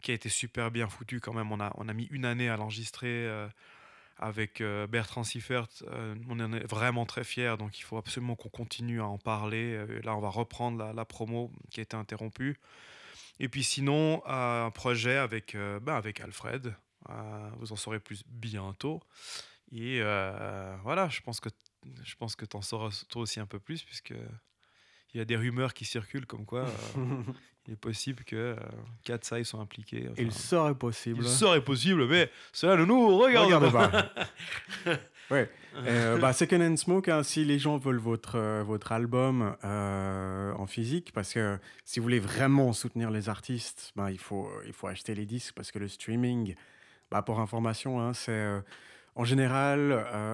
qui 0.00 0.10
a 0.10 0.14
été 0.14 0.28
super 0.28 0.72
bien 0.72 0.88
foutu 0.88 1.20
quand 1.20 1.32
même. 1.32 1.52
On 1.52 1.60
a, 1.60 1.72
on 1.76 1.88
a 1.88 1.92
mis 1.92 2.08
une 2.10 2.24
année 2.24 2.48
à 2.48 2.56
l'enregistrer 2.56 3.06
euh, 3.06 3.46
avec 4.18 4.60
Bertrand 4.90 5.22
Siffert. 5.22 5.68
on 6.28 6.40
en 6.40 6.52
est 6.52 6.66
vraiment 6.66 7.06
très 7.06 7.22
fiers, 7.22 7.54
donc 7.56 7.78
il 7.78 7.82
faut 7.82 7.98
absolument 7.98 8.34
qu'on 8.34 8.48
continue 8.48 9.00
à 9.00 9.06
en 9.06 9.18
parler. 9.18 9.78
là, 10.02 10.16
on 10.16 10.20
va 10.20 10.28
reprendre 10.28 10.76
la, 10.76 10.92
la 10.92 11.04
promo 11.04 11.52
qui 11.70 11.78
a 11.78 11.84
été 11.84 11.96
interrompue. 11.96 12.58
Et 13.40 13.48
puis 13.48 13.62
sinon, 13.62 14.22
un 14.26 14.70
projet 14.70 15.16
avec, 15.16 15.54
euh, 15.54 15.80
ben 15.80 15.94
avec 15.94 16.20
Alfred. 16.20 16.74
Euh, 17.10 17.50
vous 17.58 17.72
en 17.72 17.76
saurez 17.76 18.00
plus 18.00 18.22
bientôt. 18.26 19.00
Et 19.72 20.00
euh, 20.00 20.76
voilà, 20.82 21.08
je 21.08 21.20
pense 21.20 21.40
que 21.40 21.48
je 22.02 22.14
pense 22.16 22.34
que 22.34 22.44
t'en 22.44 22.60
sauras 22.60 23.04
toi 23.08 23.22
aussi 23.22 23.38
un 23.38 23.46
peu 23.46 23.60
plus 23.60 23.84
puisque 23.84 24.12
il 25.14 25.18
y 25.18 25.20
a 25.20 25.24
des 25.24 25.36
rumeurs 25.36 25.72
qui 25.72 25.84
circulent 25.84 26.26
comme 26.26 26.44
quoi 26.44 26.66
il 27.68 27.74
est 27.74 27.76
possible 27.76 28.24
que 28.24 28.36
euh, 28.36 28.56
Katsai 29.04 29.44
soit 29.44 29.60
impliqué. 29.60 30.08
il 30.16 30.32
serait 30.32 30.74
possible. 30.74 31.22
Il 31.22 31.28
serait 31.28 31.62
possible, 31.62 32.06
mais 32.06 32.30
cela 32.52 32.76
ne 32.76 32.84
nous 32.86 33.18
regarde, 33.18 33.70
pas. 33.70 34.10
Ouais. 35.30 35.50
Euh, 35.76 36.18
bah, 36.18 36.32
Second 36.32 36.60
Hand 36.60 36.78
Smoke, 36.78 37.10
hein, 37.10 37.22
si 37.22 37.44
les 37.44 37.58
gens 37.58 37.76
veulent 37.76 37.98
votre, 37.98 38.36
euh, 38.36 38.62
votre 38.62 38.92
album 38.92 39.56
euh, 39.64 40.52
en 40.54 40.66
physique, 40.66 41.12
parce 41.12 41.32
que 41.32 41.58
si 41.84 42.00
vous 42.00 42.04
voulez 42.04 42.18
vraiment 42.18 42.72
soutenir 42.72 43.10
les 43.10 43.28
artistes, 43.28 43.92
bah, 43.96 44.10
il, 44.10 44.18
faut, 44.18 44.50
il 44.66 44.72
faut 44.72 44.86
acheter 44.86 45.14
les 45.14 45.26
disques, 45.26 45.54
parce 45.54 45.70
que 45.70 45.78
le 45.78 45.88
streaming, 45.88 46.54
bah, 47.10 47.22
pour 47.22 47.40
information, 47.40 48.00
hein, 48.00 48.14
c'est 48.14 48.46
en 49.14 49.24
général 49.24 49.92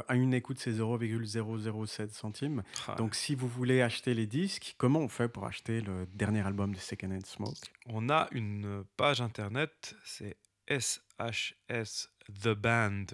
à 0.08 0.14
une 0.14 0.34
écoute, 0.34 0.58
c'est 0.58 0.72
0,007 0.72 2.12
centimes. 2.12 2.62
Ah. 2.86 2.96
Donc 2.96 3.14
si 3.14 3.34
vous 3.34 3.48
voulez 3.48 3.80
acheter 3.80 4.12
les 4.12 4.26
disques, 4.26 4.74
comment 4.76 5.00
on 5.00 5.08
fait 5.08 5.28
pour 5.28 5.46
acheter 5.46 5.80
le 5.80 6.06
dernier 6.12 6.46
album 6.46 6.74
de 6.74 6.78
Second 6.78 7.10
Hand 7.10 7.24
Smoke? 7.24 7.56
On 7.86 8.10
a 8.10 8.28
une 8.30 8.84
page 8.96 9.22
internet, 9.22 9.96
c'est 10.04 10.36
SHS 10.68 12.08
The 12.42 12.50
Band 12.50 13.06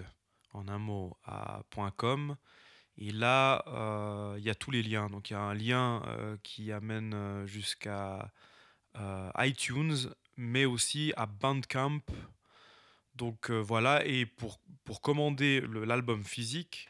en 0.53 0.67
un 0.67 0.79
mot, 0.79 1.15
à 1.23 1.61
.com. 1.97 2.35
Et 2.97 3.11
là, 3.11 3.63
euh, 3.67 4.35
il 4.37 4.43
y 4.43 4.49
a 4.49 4.55
tous 4.55 4.71
les 4.71 4.81
liens. 4.83 5.09
Donc 5.09 5.29
il 5.29 5.33
y 5.33 5.35
a 5.35 5.41
un 5.41 5.53
lien 5.53 6.01
euh, 6.05 6.37
qui 6.43 6.71
amène 6.71 7.13
euh, 7.13 7.45
jusqu'à 7.45 8.31
iTunes, 9.37 10.13
mais 10.35 10.65
aussi 10.65 11.13
à 11.15 11.25
Bandcamp. 11.25 12.01
Donc 13.15 13.49
voilà, 13.49 14.05
et 14.05 14.25
pour, 14.25 14.59
pour 14.83 14.99
commander 15.01 15.61
l'album 15.85 16.25
physique, 16.25 16.89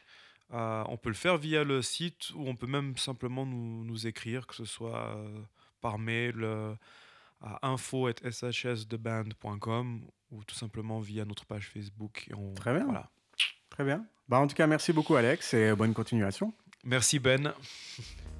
on 0.50 0.98
peut 1.00 1.10
le 1.10 1.14
faire 1.14 1.36
via 1.36 1.62
le 1.62 1.80
site 1.80 2.30
ou 2.34 2.48
on 2.48 2.56
peut 2.56 2.66
même 2.66 2.96
simplement 2.96 3.46
nous, 3.46 3.84
nous 3.84 4.08
écrire, 4.08 4.48
que 4.48 4.56
ce 4.56 4.64
soit 4.64 5.16
par 5.80 6.00
mail 6.00 6.44
à 7.40 7.68
info.shsdeband.com 7.68 10.04
ou 10.32 10.44
tout 10.44 10.56
simplement 10.56 10.98
via 10.98 11.24
notre 11.24 11.44
page 11.44 11.68
Facebook. 11.68 12.26
Et 12.28 12.34
on, 12.34 12.54
Très 12.54 12.74
bien. 12.74 12.84
Voilà. 12.84 13.12
Très 13.72 13.84
bien. 13.84 14.04
Bah, 14.28 14.38
en 14.38 14.46
tout 14.46 14.54
cas, 14.54 14.66
merci 14.66 14.92
beaucoup, 14.92 15.16
Alex, 15.16 15.54
et 15.54 15.74
bonne 15.74 15.94
continuation. 15.94 16.52
Merci, 16.84 17.18
Ben. 17.18 17.52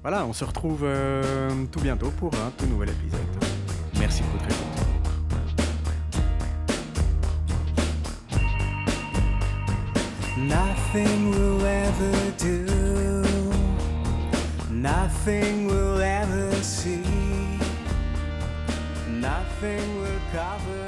Voilà, 0.01 0.25
on 0.25 0.33
se 0.33 0.43
retrouve 0.43 0.81
euh, 0.83 1.49
tout 1.71 1.79
bientôt 1.79 2.11
pour 2.11 2.33
un 2.35 2.51
tout 2.51 2.65
nouvel 2.65 2.89
épisode. 2.89 3.21
Merci 3.97 4.21
pour 4.23 4.33
votre 4.33 4.45
écoute. 4.45 4.83
Nothing 10.37 11.31
will 11.31 11.65
ever 11.65 12.31
do. 12.37 13.23
Nothing 14.69 15.67
will 15.67 16.01
ever 16.01 16.51
see. 16.61 17.01
Nothing 19.07 20.01
will 20.01 20.19
cover. 20.33 20.82